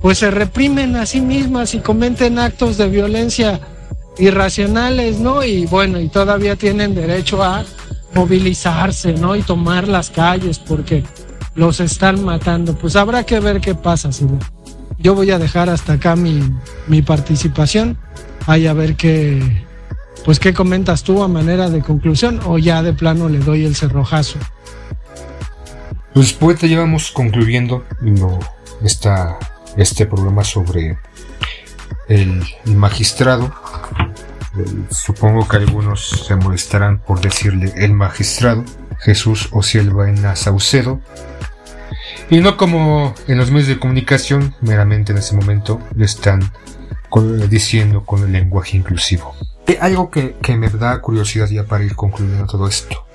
pues 0.02 0.18
se 0.20 0.32
reprimen 0.32 0.96
a 0.96 1.06
sí 1.06 1.22
mismas 1.22 1.74
y 1.74 1.80
cometen 1.80 2.40
actos 2.40 2.78
de 2.78 2.88
violencia 2.88 3.60
irracionales, 4.18 5.20
¿no? 5.20 5.44
Y 5.44 5.66
bueno, 5.68 6.00
y 6.00 6.10
todavía 6.10 6.56
tienen 6.56 6.96
derecho 6.96 7.44
a 7.44 7.64
movilizarse, 8.18 9.14
¿no? 9.14 9.36
Y 9.36 9.44
tomar 9.44 9.88
las 9.88 10.10
calles 10.10 10.60
porque 10.60 11.04
los 11.56 11.80
están 11.80 12.24
matando. 12.24 12.76
Pues 12.76 12.96
habrá 12.96 13.24
que 13.24 13.40
ver 13.40 13.62
qué 13.62 13.76
pasa. 13.76 14.10
Yo 14.98 15.14
voy 15.14 15.32
a 15.32 15.38
dejar 15.38 15.70
hasta 15.70 15.94
acá 15.94 16.16
mi, 16.16 16.42
mi 16.88 17.02
participación. 17.02 17.98
Ahí 18.48 18.66
a 18.66 18.74
ver 18.74 18.96
qué, 18.96 19.66
pues 20.26 20.40
qué 20.40 20.54
comentas 20.54 21.04
tú 21.04 21.24
a 21.24 21.28
manera 21.28 21.70
de 21.70 21.82
conclusión 21.82 22.40
o 22.46 22.58
ya 22.58 22.82
de 22.82 22.94
plano 22.94 23.30
le 23.30 23.40
doy 23.40 23.66
el 23.66 23.76
cerrojazo. 23.76 24.40
Pues 26.14 26.34
poeta 26.34 26.66
llevamos 26.66 27.12
concluyendo 27.12 27.86
lo, 28.02 28.40
esta, 28.84 29.38
este 29.76 30.06
programa 30.08 30.44
sobre 30.44 30.98
el, 32.10 32.44
magistrado. 32.66 33.54
Supongo 34.90 35.48
que 35.48 35.58
algunos 35.58 36.26
se 36.28 36.36
molestarán 36.36 37.00
por 37.00 37.22
decirle 37.22 37.74
el 37.76 37.94
magistrado, 37.94 38.64
Jesús 39.00 39.50
Ociel 39.52 39.92
Saucedo. 40.36 41.02
Y 42.30 42.40
no 42.40 42.58
como 42.58 43.16
en 43.28 43.38
los 43.38 43.52
medios 43.52 43.68
de 43.68 43.80
comunicación, 43.80 44.56
meramente 44.62 45.12
en 45.12 45.20
ese 45.20 45.36
momento 45.36 45.82
le 45.96 46.06
están 46.06 46.52
diciendo 47.50 48.04
con 48.06 48.24
el 48.24 48.32
lenguaje 48.32 48.78
inclusivo. 48.78 49.36
Algo 49.80 50.12
que, 50.12 50.36
que 50.42 50.56
me 50.56 50.70
da 50.70 51.02
curiosidad 51.02 51.48
ya 51.48 51.64
para 51.64 51.84
ir 51.84 51.96
concluyendo 51.96 52.46
todo 52.46 52.68
esto 52.68 53.08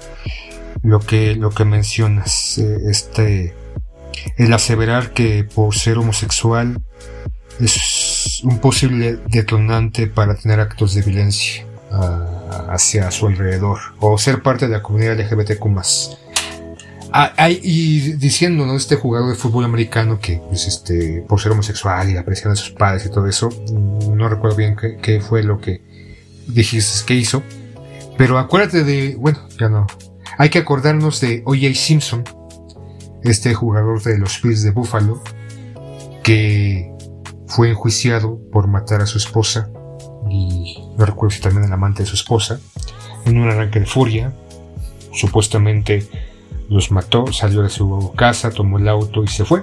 lo 0.83 1.01
que, 1.01 1.37
lo 1.37 1.51
que 1.51 1.65
mencionas, 1.65 2.59
eh, 2.59 2.79
este, 2.89 3.55
el 4.37 4.53
aseverar 4.53 5.13
que 5.13 5.45
por 5.45 5.75
ser 5.75 5.99
homosexual 5.99 6.83
es 7.61 7.73
un 8.45 8.59
posible 8.59 9.19
detonante 9.29 10.07
para 10.07 10.35
tener 10.35 10.61
actos 10.61 10.95
de 10.95 11.03
violencia 11.03 11.67
ah, 11.91 12.67
hacia 12.71 13.11
su 13.11 13.27
alrededor 13.27 13.79
o 14.01 14.17
ser 14.19 14.43
parte 14.43 14.67
de 14.67 14.73
la 14.73 14.83
comunidad 14.83 15.19
LGBTQ 15.19 15.67
ah, 17.13 17.51
y 17.51 18.13
diciendo, 18.15 18.67
¿no? 18.67 18.77
Este 18.77 18.97
jugador 18.97 19.31
de 19.31 19.37
fútbol 19.37 19.65
americano 19.65 20.19
que, 20.21 20.41
pues, 20.49 20.67
este, 20.67 21.25
por 21.29 21.41
ser 21.41 21.53
homosexual 21.53 22.09
y 22.09 22.15
la 22.15 22.25
presión 22.25 22.53
de 22.53 22.57
sus 22.57 22.71
padres 22.71 23.07
y 23.07 23.11
todo 23.11 23.27
eso, 23.27 23.51
mm, 23.51 24.15
no 24.17 24.29
recuerdo 24.29 24.57
bien 24.57 24.77
qué, 24.77 24.97
qué 24.97 25.21
fue 25.21 25.43
lo 25.43 25.61
que 25.61 25.83
dijiste 26.49 27.05
que 27.07 27.15
hizo. 27.15 27.43
Pero 28.17 28.39
acuérdate 28.39 28.85
de, 28.85 29.17
bueno, 29.17 29.47
ya 29.59 29.69
no, 29.69 29.87
hay 30.39 30.51
que 30.51 30.59
acordarnos 30.59 31.21
de 31.21 31.43
O.J. 31.45 31.75
Simpson, 31.75 32.25
este 33.23 33.55
jugador 33.55 34.03
de 34.03 34.19
los 34.19 34.41
Bills 34.43 34.63
de 34.63 34.71
Buffalo, 34.71 35.23
que 36.23 36.92
fue 37.55 37.71
enjuiciado 37.71 38.39
por 38.51 38.67
matar 38.67 39.03
a 39.03 39.07
su 39.07 39.19
esposa 39.19 39.69
y 40.31 40.79
no 40.97 41.05
recuerdo 41.05 41.35
si 41.35 41.43
también 41.43 41.65
el 41.65 41.73
amante 41.73 42.03
de 42.03 42.09
su 42.09 42.15
esposa, 42.15 42.61
en 43.27 43.39
un 43.39 43.51
arranque 43.51 43.81
de 43.81 43.87
furia. 43.87 44.33
Supuestamente 45.13 46.09
los 46.71 46.91
mató, 46.91 47.31
salió 47.33 47.63
de 47.63 47.69
su 47.69 48.13
casa, 48.17 48.51
tomó 48.51 48.79
el 48.79 48.89
auto 48.89 49.23
y 49.23 49.29
se 49.29 49.45
fue. 49.45 49.63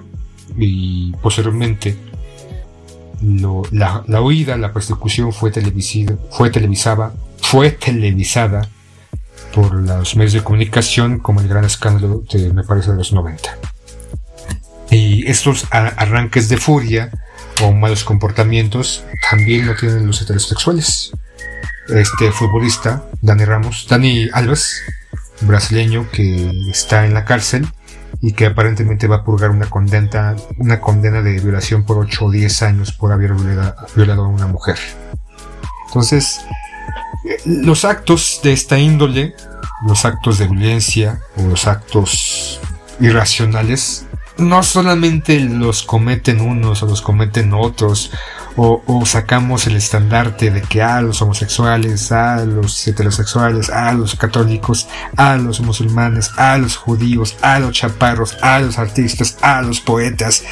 Y 0.57 1.13
posteriormente 1.13 1.97
la, 3.71 4.03
la, 4.05 4.21
huida, 4.21 4.55
la 4.57 4.71
persecución 4.71 5.33
fue, 5.33 5.51
fue 6.29 6.49
televisada, 6.51 7.13
fue 7.41 7.71
televisada 7.71 8.69
por 9.53 9.73
los 9.73 10.15
medios 10.15 10.33
de 10.33 10.43
comunicación 10.43 11.19
como 11.19 11.41
el 11.41 11.47
gran 11.47 11.65
escándalo 11.65 12.23
de, 12.31 12.53
me 12.53 12.63
parece, 12.63 12.91
de 12.91 12.97
los 12.97 13.13
90. 13.13 13.57
Y 14.91 15.27
estos 15.27 15.65
arranques 15.71 16.49
de 16.49 16.57
furia 16.57 17.11
o 17.61 17.71
malos 17.71 18.03
comportamientos 18.03 19.03
también 19.29 19.67
lo 19.67 19.75
tienen 19.75 20.07
los 20.07 20.21
heterosexuales. 20.21 21.11
Este 21.89 22.31
futbolista, 22.31 23.03
Dani 23.21 23.45
Ramos, 23.45 23.87
Dani 23.89 24.29
Alves, 24.33 24.81
brasileño 25.41 26.09
que 26.11 26.51
está 26.69 27.05
en 27.05 27.13
la 27.13 27.25
cárcel 27.25 27.67
y 28.21 28.33
que 28.33 28.45
aparentemente 28.45 29.07
va 29.07 29.17
a 29.17 29.23
purgar 29.23 29.49
una 29.51 29.69
condena, 29.69 30.35
una 30.57 30.79
condena 30.79 31.21
de 31.21 31.39
violación 31.39 31.83
por 31.83 31.97
8 31.97 32.25
o 32.25 32.31
10 32.31 32.61
años 32.63 32.91
por 32.91 33.11
haber 33.11 33.33
violado 33.95 34.25
a 34.25 34.27
una 34.27 34.47
mujer. 34.47 34.77
Entonces, 35.87 36.41
los 37.45 37.85
actos 37.85 38.41
de 38.43 38.53
esta 38.53 38.77
índole, 38.77 39.35
los 39.87 40.05
actos 40.05 40.37
de 40.37 40.47
violencia 40.47 41.19
o 41.37 41.43
los 41.43 41.67
actos 41.67 42.59
irracionales, 42.99 44.05
no 44.39 44.63
solamente 44.63 45.39
los 45.39 45.83
cometen 45.83 46.41
unos 46.41 46.83
o 46.83 46.87
los 46.87 47.01
cometen 47.01 47.53
otros, 47.53 48.11
o, 48.55 49.05
sacamos 49.05 49.67
el 49.67 49.77
estandarte 49.77 50.51
de 50.51 50.61
que 50.61 50.81
a 50.81 51.01
los 51.01 51.21
homosexuales, 51.21 52.11
a 52.11 52.43
los 52.45 52.85
heterosexuales, 52.87 53.69
a 53.69 53.93
los 53.93 54.15
católicos, 54.15 54.87
a 55.15 55.37
los 55.37 55.61
musulmanes, 55.61 56.31
a 56.35 56.57
los 56.57 56.75
judíos, 56.75 57.37
a 57.41 57.59
los 57.59 57.71
chaparros, 57.71 58.37
a 58.41 58.59
los 58.59 58.77
artistas, 58.77 59.37
a 59.41 59.61
los 59.61 59.79
poetas, 59.79 60.43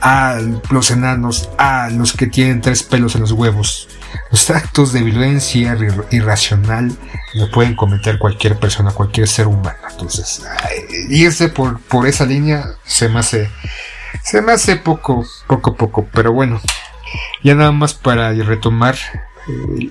a 0.00 0.38
los 0.70 0.90
enanos, 0.90 1.50
a 1.58 1.90
los 1.90 2.14
que 2.14 2.26
tienen 2.26 2.62
tres 2.62 2.82
pelos 2.82 3.14
en 3.14 3.22
los 3.22 3.32
huevos. 3.32 3.88
Los 4.30 4.50
actos 4.50 4.92
de 4.92 5.02
violencia 5.02 5.76
irracional 6.10 6.96
lo 7.34 7.50
pueden 7.50 7.74
cometer 7.74 8.18
cualquier 8.18 8.58
persona, 8.58 8.92
cualquier 8.92 9.28
ser 9.28 9.46
humano. 9.46 9.78
Entonces, 9.90 10.42
irse 11.08 11.48
por, 11.48 11.80
por 11.80 12.06
esa 12.06 12.26
línea 12.26 12.74
se 12.84 13.08
me 13.08 13.20
hace, 13.20 13.50
se 14.22 14.38
hace 14.38 14.76
poco, 14.76 15.24
poco, 15.46 15.76
poco. 15.76 16.08
Pero 16.12 16.32
bueno, 16.32 16.60
ya 17.42 17.54
nada 17.54 17.72
más 17.72 17.94
para 17.94 18.32
retomar 18.32 18.96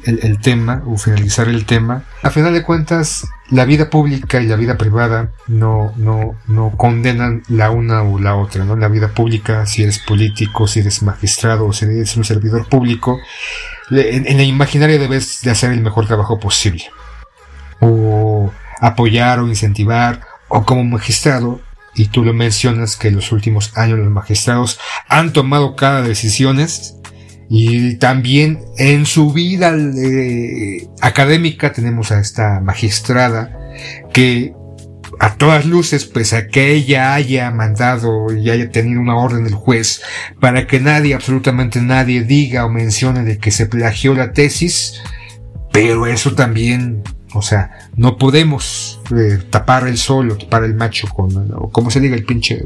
el, 0.05 0.39
tema 0.39 0.83
o 0.85 0.97
finalizar 0.97 1.47
el 1.47 1.65
tema. 1.65 2.03
A 2.23 2.29
final 2.29 2.53
de 2.53 2.63
cuentas, 2.63 3.27
la 3.49 3.65
vida 3.65 3.89
pública 3.89 4.41
y 4.41 4.47
la 4.47 4.55
vida 4.55 4.77
privada 4.77 5.31
no, 5.47 5.93
no, 5.97 6.35
no 6.47 6.71
condenan 6.77 7.43
la 7.47 7.71
una 7.71 8.03
o 8.03 8.19
la 8.19 8.35
otra, 8.35 8.65
¿no? 8.65 8.75
La 8.75 8.87
vida 8.87 9.09
pública, 9.09 9.65
si 9.65 9.83
eres 9.83 9.99
político, 9.99 10.67
si 10.67 10.79
eres 10.79 11.01
magistrado 11.03 11.65
o 11.65 11.73
si 11.73 11.85
eres 11.85 12.15
un 12.15 12.23
servidor 12.23 12.67
público, 12.67 13.19
en, 13.91 14.37
la 14.37 14.43
imaginaria 14.43 14.97
debes 14.97 15.41
de 15.41 15.51
hacer 15.51 15.71
el 15.71 15.81
mejor 15.81 16.07
trabajo 16.07 16.39
posible. 16.39 16.85
O 17.79 18.51
apoyar 18.81 19.39
o 19.39 19.47
incentivar, 19.47 20.21
o 20.47 20.65
como 20.65 20.83
magistrado, 20.83 21.61
y 21.95 22.07
tú 22.07 22.23
lo 22.23 22.33
mencionas 22.33 22.95
que 22.95 23.09
en 23.09 23.15
los 23.15 23.31
últimos 23.31 23.75
años 23.77 23.99
los 23.99 24.09
magistrados 24.09 24.79
han 25.07 25.33
tomado 25.33 25.75
cada 25.75 26.01
decisiones 26.01 26.95
y 27.49 27.95
también 27.95 28.63
en 28.77 29.05
su 29.07 29.33
vida 29.33 29.75
eh, 29.75 30.87
académica 31.01 31.73
tenemos 31.73 32.11
a 32.11 32.19
esta 32.19 32.59
magistrada 32.59 33.57
que 34.13 34.53
a 35.19 35.35
todas 35.35 35.65
luces, 35.65 36.05
pues 36.05 36.31
a 36.33 36.47
que 36.47 36.71
ella 36.71 37.13
haya 37.13 37.51
mandado 37.51 38.33
y 38.33 38.49
haya 38.49 38.71
tenido 38.71 39.01
una 39.01 39.17
orden 39.17 39.43
del 39.43 39.53
juez 39.53 40.01
para 40.39 40.65
que 40.65 40.79
nadie, 40.79 41.13
absolutamente 41.13 41.81
nadie, 41.81 42.23
diga 42.23 42.65
o 42.65 42.69
mencione 42.69 43.23
de 43.23 43.37
que 43.37 43.51
se 43.51 43.65
plagió 43.65 44.13
la 44.13 44.31
tesis, 44.31 45.01
pero 45.73 46.07
eso 46.07 46.35
también, 46.35 47.03
o 47.33 47.41
sea, 47.41 47.89
no 47.97 48.17
podemos 48.17 49.01
eh, 49.15 49.39
tapar 49.49 49.87
el 49.87 49.97
sol 49.97 50.31
o 50.31 50.37
tapar 50.37 50.63
el 50.63 50.73
macho 50.73 51.09
con, 51.09 51.51
o 51.53 51.69
como 51.69 51.91
se 51.91 51.99
diga 51.99 52.15
el 52.15 52.23
pinche, 52.23 52.63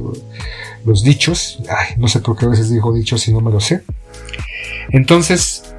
los 0.86 1.04
dichos, 1.04 1.60
ay, 1.70 1.96
no 1.98 2.08
sé 2.08 2.20
por 2.20 2.38
qué 2.38 2.46
a 2.46 2.50
veces 2.50 2.70
digo 2.70 2.94
dichos 2.94 3.28
y 3.28 3.34
no 3.34 3.42
me 3.42 3.52
lo 3.52 3.60
sé. 3.60 3.84
Entonces, 4.90 5.73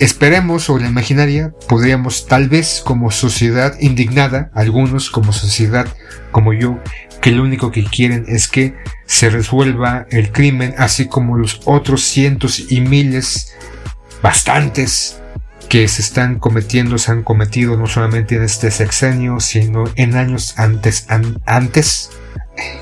esperemos, 0.00 0.68
o 0.70 0.78
la 0.78 0.88
imaginaria, 0.88 1.52
podríamos 1.68 2.26
tal 2.26 2.48
vez 2.48 2.82
como 2.84 3.10
sociedad 3.10 3.76
indignada, 3.80 4.50
algunos 4.54 5.10
como 5.10 5.32
sociedad 5.32 5.86
como 6.32 6.52
yo, 6.52 6.78
que 7.20 7.30
lo 7.30 7.42
único 7.42 7.70
que 7.70 7.84
quieren 7.84 8.24
es 8.26 8.48
que 8.48 8.74
se 9.06 9.28
resuelva 9.28 10.06
el 10.10 10.32
crimen, 10.32 10.74
así 10.78 11.06
como 11.06 11.36
los 11.36 11.60
otros 11.66 12.02
cientos 12.02 12.72
y 12.72 12.80
miles, 12.80 13.54
bastantes, 14.22 15.20
que 15.68 15.86
se 15.86 16.02
están 16.02 16.38
cometiendo, 16.38 16.98
se 16.98 17.12
han 17.12 17.22
cometido 17.22 17.76
no 17.76 17.86
solamente 17.86 18.36
en 18.36 18.42
este 18.42 18.70
sexenio, 18.70 19.38
sino 19.38 19.84
en 19.94 20.16
años 20.16 20.54
antes, 20.58 21.06
antes, 21.46 22.10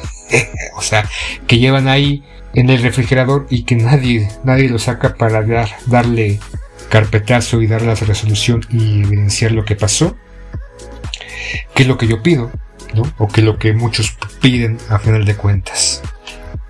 o 0.76 0.83
sea, 0.83 1.09
que 1.46 1.59
llevan 1.59 1.88
ahí 1.88 2.22
en 2.54 2.70
el 2.70 2.81
refrigerador 2.81 3.46
y 3.50 3.64
que 3.64 3.76
nadie, 3.76 4.28
nadie 4.44 4.68
lo 4.68 4.78
saca 4.78 5.16
para 5.16 5.42
dar, 5.42 5.68
darle 5.87 6.38
carpetazo 6.88 7.61
y 7.61 7.66
darle 7.66 7.88
la 7.88 7.94
resolución 7.94 8.64
y 8.70 9.03
evidenciar 9.03 9.53
lo 9.53 9.64
que 9.64 9.77
pasó, 9.77 10.16
que 11.74 11.83
es 11.83 11.88
lo 11.88 11.98
que 11.98 12.09
yo 12.09 12.22
pido, 12.22 12.51
¿no? 12.94 13.03
o 13.18 13.29
que 13.29 13.42
lo 13.42 13.59
que 13.59 13.72
muchos 13.72 14.16
piden 14.40 14.79
a 14.88 14.98
final 14.98 15.24
de 15.24 15.37
cuentas. 15.37 16.03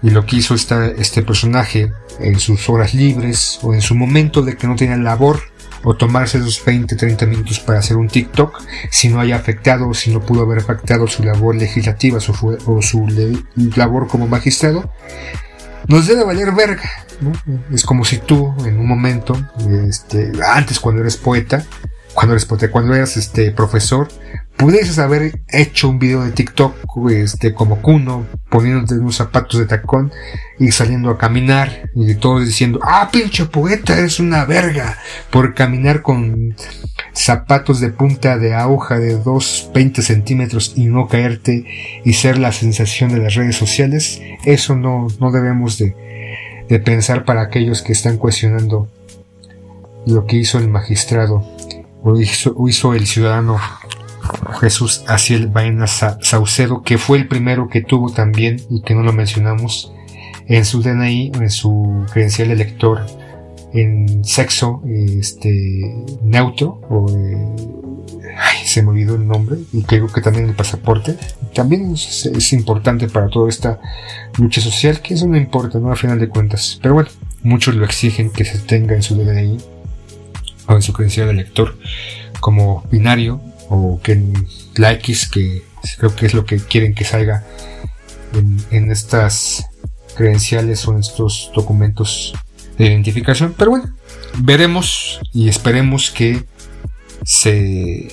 Y 0.02 0.10
lo 0.10 0.26
que 0.26 0.36
hizo 0.36 0.54
este 0.54 1.22
personaje 1.22 1.92
en 2.20 2.38
sus 2.38 2.68
horas 2.68 2.94
libres 2.94 3.58
o 3.62 3.74
en 3.74 3.80
su 3.80 3.94
momento 3.94 4.42
de 4.42 4.56
que 4.56 4.66
no 4.66 4.76
tenía 4.76 4.96
labor 4.96 5.40
o 5.84 5.94
tomarse 5.94 6.38
esos 6.38 6.64
20, 6.64 6.96
30 6.96 7.26
minutos 7.26 7.60
para 7.60 7.78
hacer 7.78 7.96
un 7.96 8.08
TikTok 8.08 8.60
si 8.90 9.08
no 9.08 9.20
haya 9.20 9.36
afectado 9.36 9.94
si 9.94 10.12
no 10.12 10.20
pudo 10.20 10.42
haber 10.42 10.58
afectado 10.58 11.06
su 11.06 11.22
labor 11.22 11.54
legislativa 11.54 12.18
o 12.18 12.82
su 12.82 13.06
labor 13.76 14.08
como 14.08 14.26
magistrado, 14.26 14.92
nos 15.86 16.06
debe 16.06 16.24
valer 16.24 16.52
verga. 16.52 17.07
Es 17.72 17.84
como 17.84 18.04
si 18.04 18.18
tú 18.18 18.54
en 18.64 18.78
un 18.78 18.86
momento, 18.86 19.34
este, 19.88 20.32
antes 20.46 20.78
cuando 20.78 21.02
eres 21.02 21.16
poeta, 21.16 21.64
cuando 22.14 22.34
eres 22.34 22.46
poeta, 22.46 22.70
cuando 22.70 22.94
eras 22.94 23.16
este, 23.16 23.50
profesor, 23.52 24.08
pudieses 24.56 24.98
haber 24.98 25.40
hecho 25.48 25.88
un 25.88 25.98
video 25.98 26.24
de 26.24 26.32
TikTok 26.32 26.74
este, 27.10 27.54
como 27.54 27.80
Kuno, 27.80 28.26
poniéndote 28.50 28.94
unos 28.94 29.16
zapatos 29.16 29.60
de 29.60 29.66
tacón 29.66 30.10
y 30.58 30.72
saliendo 30.72 31.10
a 31.10 31.18
caminar 31.18 31.90
y 31.94 32.14
todos 32.16 32.44
diciendo, 32.44 32.80
ah, 32.82 33.08
pinche 33.12 33.46
poeta, 33.46 33.96
eres 33.96 34.18
una 34.18 34.44
verga 34.44 34.98
por 35.30 35.54
caminar 35.54 36.02
con 36.02 36.56
zapatos 37.12 37.78
de 37.80 37.90
punta 37.90 38.36
de 38.36 38.54
aguja 38.54 38.98
de 38.98 39.16
2, 39.16 39.70
20 39.72 40.02
centímetros 40.02 40.72
y 40.74 40.86
no 40.86 41.06
caerte 41.06 41.64
y 42.04 42.12
ser 42.14 42.38
la 42.38 42.50
sensación 42.50 43.12
de 43.12 43.18
las 43.18 43.34
redes 43.36 43.54
sociales. 43.54 44.20
Eso 44.44 44.74
no, 44.74 45.06
no 45.20 45.30
debemos 45.30 45.78
de, 45.78 45.94
de 46.68 46.80
pensar 46.80 47.24
para 47.24 47.42
aquellos 47.42 47.82
que 47.82 47.92
están 47.92 48.18
cuestionando 48.18 48.88
lo 50.06 50.26
que 50.26 50.36
hizo 50.36 50.58
el 50.58 50.68
magistrado 50.68 51.44
o 52.02 52.18
hizo, 52.18 52.94
el 52.94 53.06
ciudadano 53.06 53.58
Jesús 54.60 55.04
Aciel 55.06 55.48
Baena 55.48 55.86
Saucedo, 55.86 56.82
que 56.82 56.98
fue 56.98 57.18
el 57.18 57.28
primero 57.28 57.68
que 57.68 57.80
tuvo 57.80 58.12
también, 58.12 58.60
y 58.70 58.82
que 58.82 58.94
no 58.94 59.02
lo 59.02 59.12
mencionamos, 59.12 59.92
en 60.46 60.64
su 60.64 60.82
DNI, 60.82 61.32
en 61.34 61.50
su 61.50 62.04
credencial 62.12 62.48
de 62.48 62.54
elector, 62.54 63.06
en 63.72 64.24
sexo 64.24 64.82
este, 64.86 65.94
neutro, 66.22 66.80
o 66.88 67.06
eh, 67.10 67.77
se 68.64 68.82
me 68.82 68.90
olvidó 68.90 69.16
el 69.16 69.26
nombre, 69.26 69.58
y 69.72 69.82
creo 69.82 70.06
que 70.08 70.20
también 70.20 70.48
el 70.48 70.54
pasaporte. 70.54 71.16
También 71.54 71.92
es, 71.92 72.52
importante 72.52 73.08
para 73.08 73.28
toda 73.28 73.48
esta 73.48 73.80
lucha 74.38 74.60
social, 74.60 75.00
que 75.00 75.14
eso 75.14 75.26
no 75.26 75.36
importa, 75.36 75.78
¿no? 75.78 75.90
A 75.90 75.96
final 75.96 76.18
de 76.18 76.28
cuentas. 76.28 76.78
Pero 76.82 76.94
bueno, 76.94 77.10
muchos 77.42 77.74
lo 77.74 77.84
exigen 77.84 78.30
que 78.30 78.44
se 78.44 78.58
tenga 78.58 78.94
en 78.94 79.02
su 79.02 79.16
DNI 79.16 79.58
o 80.66 80.74
en 80.74 80.82
su 80.82 80.92
credencial 80.92 81.26
de 81.26 81.32
elector 81.32 81.78
como 82.40 82.84
binario 82.90 83.40
o 83.68 84.00
que 84.02 84.22
la 84.76 84.92
X, 84.92 85.28
que 85.28 85.62
creo 85.98 86.14
que 86.14 86.26
es 86.26 86.34
lo 86.34 86.44
que 86.44 86.58
quieren 86.58 86.94
que 86.94 87.04
salga 87.04 87.44
en, 88.70 88.90
estas 88.90 89.66
credenciales 90.16 90.86
o 90.86 90.92
en 90.92 91.00
estos 91.00 91.50
documentos 91.54 92.34
de 92.76 92.86
identificación. 92.86 93.54
Pero 93.56 93.70
bueno, 93.72 93.92
veremos 94.38 95.20
y 95.32 95.48
esperemos 95.48 96.10
que 96.10 96.44
se, 97.24 98.08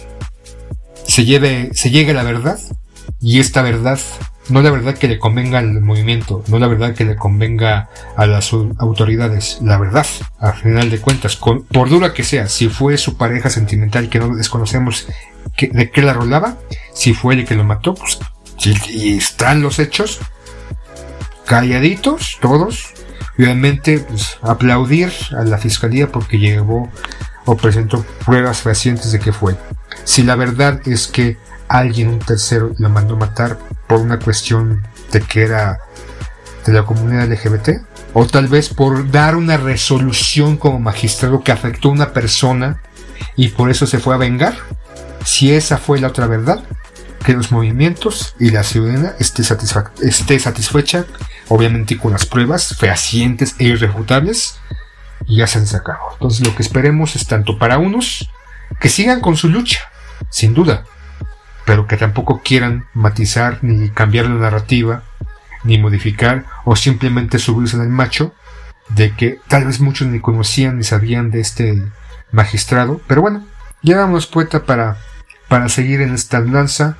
se, 1.15 1.23
lleve, 1.23 1.69
se 1.71 1.91
llegue 1.91 2.11
a 2.11 2.13
la 2.13 2.23
verdad 2.23 2.59
y 3.21 3.39
esta 3.39 3.61
verdad 3.61 3.97
no 4.49 4.61
la 4.61 4.69
verdad 4.69 4.97
que 4.97 5.07
le 5.07 5.17
convenga 5.17 5.59
al 5.59 5.79
movimiento, 5.79 6.43
no 6.49 6.59
la 6.59 6.67
verdad 6.67 6.93
que 6.93 7.05
le 7.05 7.15
convenga 7.15 7.87
a 8.17 8.25
las 8.25 8.51
autoridades, 8.51 9.59
la 9.61 9.77
verdad, 9.77 10.05
al 10.39 10.55
final 10.55 10.89
de 10.89 10.99
cuentas, 10.99 11.37
por 11.37 11.89
dura 11.89 12.13
que 12.13 12.25
sea, 12.25 12.49
si 12.49 12.67
fue 12.67 12.97
su 12.97 13.15
pareja 13.15 13.49
sentimental 13.49 14.09
que 14.09 14.19
no 14.19 14.35
desconocemos 14.35 15.07
de 15.57 15.89
qué 15.89 16.01
la 16.01 16.11
rolaba, 16.11 16.57
si 16.93 17.13
fue 17.13 17.35
el 17.35 17.45
que 17.45 17.55
lo 17.55 17.63
mató, 17.63 17.93
pues 17.93 18.19
y 18.89 19.17
están 19.17 19.61
los 19.61 19.79
hechos, 19.79 20.19
calladitos 21.45 22.39
todos, 22.41 22.89
obviamente 23.39 23.99
pues, 23.99 24.37
aplaudir 24.41 25.13
a 25.31 25.45
la 25.45 25.59
fiscalía 25.59 26.11
porque 26.11 26.39
llevó 26.39 26.91
o 27.45 27.55
presentó 27.55 28.05
pruebas 28.25 28.63
fehacientes 28.63 29.13
de 29.13 29.19
que 29.19 29.31
fue. 29.31 29.55
Si 30.05 30.23
la 30.23 30.35
verdad 30.35 30.79
es 30.85 31.07
que 31.07 31.37
alguien, 31.67 32.07
un 32.07 32.19
tercero, 32.19 32.73
lo 32.77 32.89
mandó 32.89 33.17
matar 33.17 33.57
por 33.87 33.99
una 33.99 34.19
cuestión 34.19 34.81
de 35.11 35.19
que 35.19 35.41
era 35.43 35.79
de 36.65 36.73
la 36.73 36.83
comunidad 36.83 37.27
LGBT, 37.27 37.81
o 38.13 38.25
tal 38.25 38.47
vez 38.47 38.69
por 38.69 39.11
dar 39.11 39.35
una 39.35 39.57
resolución 39.57 40.57
como 40.57 40.79
magistrado 40.79 41.43
que 41.43 41.51
afectó 41.51 41.89
a 41.89 41.91
una 41.91 42.13
persona 42.13 42.81
y 43.35 43.49
por 43.49 43.69
eso 43.69 43.85
se 43.85 43.99
fue 43.99 44.15
a 44.15 44.17
vengar, 44.17 44.55
si 45.25 45.51
esa 45.51 45.77
fue 45.77 45.99
la 45.99 46.07
otra 46.07 46.27
verdad, 46.27 46.63
que 47.25 47.33
los 47.33 47.51
movimientos 47.51 48.35
y 48.39 48.51
la 48.51 48.63
ciudadanía 48.63 49.15
esté, 49.19 49.41
esté 50.01 50.39
satisfecha, 50.39 51.05
obviamente 51.49 51.97
con 51.97 52.11
las 52.11 52.25
pruebas 52.25 52.75
fehacientes 52.77 53.55
e 53.57 53.65
irrefutables, 53.65 54.59
y 55.27 55.37
ya 55.37 55.47
se 55.47 55.57
han 55.57 55.67
sacado. 55.67 55.99
Entonces 56.13 56.45
lo 56.45 56.55
que 56.55 56.61
esperemos 56.61 57.15
es 57.15 57.25
tanto 57.25 57.57
para 57.57 57.79
unos 57.79 58.29
que 58.79 58.89
sigan 58.89 59.21
con 59.21 59.35
su 59.35 59.49
lucha, 59.49 59.91
sin 60.29 60.53
duda, 60.53 60.83
pero 61.65 61.87
que 61.87 61.97
tampoco 61.97 62.41
quieran 62.43 62.85
matizar 62.93 63.59
ni 63.63 63.89
cambiar 63.89 64.25
la 64.25 64.35
narrativa, 64.35 65.03
ni 65.63 65.77
modificar 65.77 66.45
o 66.63 66.75
simplemente 66.75 67.39
subirse 67.39 67.75
en 67.75 67.83
el 67.83 67.89
macho 67.89 68.33
de 68.89 69.15
que 69.15 69.39
tal 69.47 69.65
vez 69.65 69.79
muchos 69.79 70.07
ni 70.07 70.19
conocían 70.19 70.77
ni 70.77 70.83
sabían 70.83 71.31
de 71.31 71.39
este 71.39 71.81
magistrado, 72.31 73.01
pero 73.07 73.21
bueno, 73.21 73.45
ya 73.81 73.97
vamos 73.97 74.27
poeta 74.27 74.65
para 74.65 74.97
para 75.47 75.69
seguir 75.69 76.01
en 76.01 76.13
esta 76.13 76.39
lanza 76.39 76.97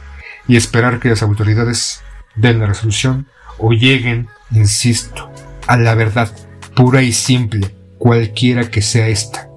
y 0.48 0.56
esperar 0.58 1.00
que 1.00 1.10
las 1.10 1.24
autoridades 1.24 2.04
den 2.36 2.60
la 2.60 2.68
resolución 2.68 3.28
o 3.58 3.72
lleguen, 3.72 4.28
insisto, 4.52 5.32
a 5.68 5.78
la 5.78 5.96
verdad 5.96 6.32
pura 6.76 7.02
y 7.02 7.14
simple, 7.14 7.76
cualquiera 7.98 8.70
que 8.70 8.82
sea 8.82 9.08
esta. 9.08 9.50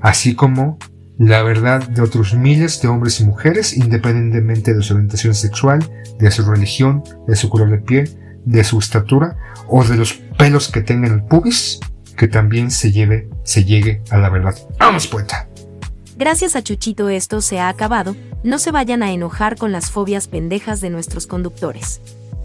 Así 0.00 0.34
como 0.34 0.78
la 1.18 1.42
verdad 1.42 1.86
de 1.88 2.02
otros 2.02 2.34
miles 2.34 2.80
de 2.82 2.88
hombres 2.88 3.20
y 3.20 3.24
mujeres, 3.24 3.76
independientemente 3.76 4.74
de 4.74 4.82
su 4.82 4.94
orientación 4.94 5.34
sexual, 5.34 5.88
de 6.18 6.30
su 6.30 6.44
religión, 6.44 7.02
de 7.26 7.36
su 7.36 7.48
color 7.48 7.70
de 7.70 7.78
piel, 7.78 8.10
de 8.44 8.64
su 8.64 8.78
estatura 8.78 9.36
o 9.68 9.84
de 9.84 9.96
los 9.96 10.14
pelos 10.38 10.70
que 10.70 10.80
tengan 10.80 11.12
el 11.12 11.24
pubis, 11.24 11.80
que 12.16 12.28
también 12.28 12.70
se 12.70 12.92
lleve, 12.92 13.28
se 13.42 13.64
llegue 13.64 14.02
a 14.10 14.18
la 14.18 14.28
verdad. 14.28 14.54
Vamos, 14.78 15.06
poeta. 15.06 15.48
Gracias 16.16 16.54
a 16.54 16.62
Chuchito 16.62 17.08
esto 17.08 17.40
se 17.40 17.58
ha 17.58 17.68
acabado, 17.68 18.14
no 18.44 18.58
se 18.58 18.70
vayan 18.70 19.02
a 19.02 19.12
enojar 19.12 19.56
con 19.56 19.72
las 19.72 19.90
fobias 19.90 20.28
pendejas 20.28 20.80
de 20.80 20.90
nuestros 20.90 21.26
conductores. 21.26 22.00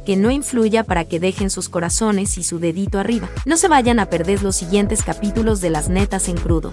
Que 0.06 0.16
no 0.16 0.32
influya 0.32 0.86
para 0.86 1.06
que 1.06 1.20
dejen 1.20 1.52
sus 1.52 1.70
corazones 1.70 2.40
y 2.40 2.44
su 2.44 2.58
dedito 2.58 2.98
arriba. 2.98 3.30
No 3.46 3.58
se 3.58 3.68
vayan 3.68 4.00
a 4.00 4.08
perder 4.08 4.42
los 4.42 4.56
siguientes 4.56 5.04
capítulos 5.04 5.62
de 5.62 5.70
las 5.70 5.90
netas 5.90 6.30
en 6.30 6.38
crudo. 6.38 6.72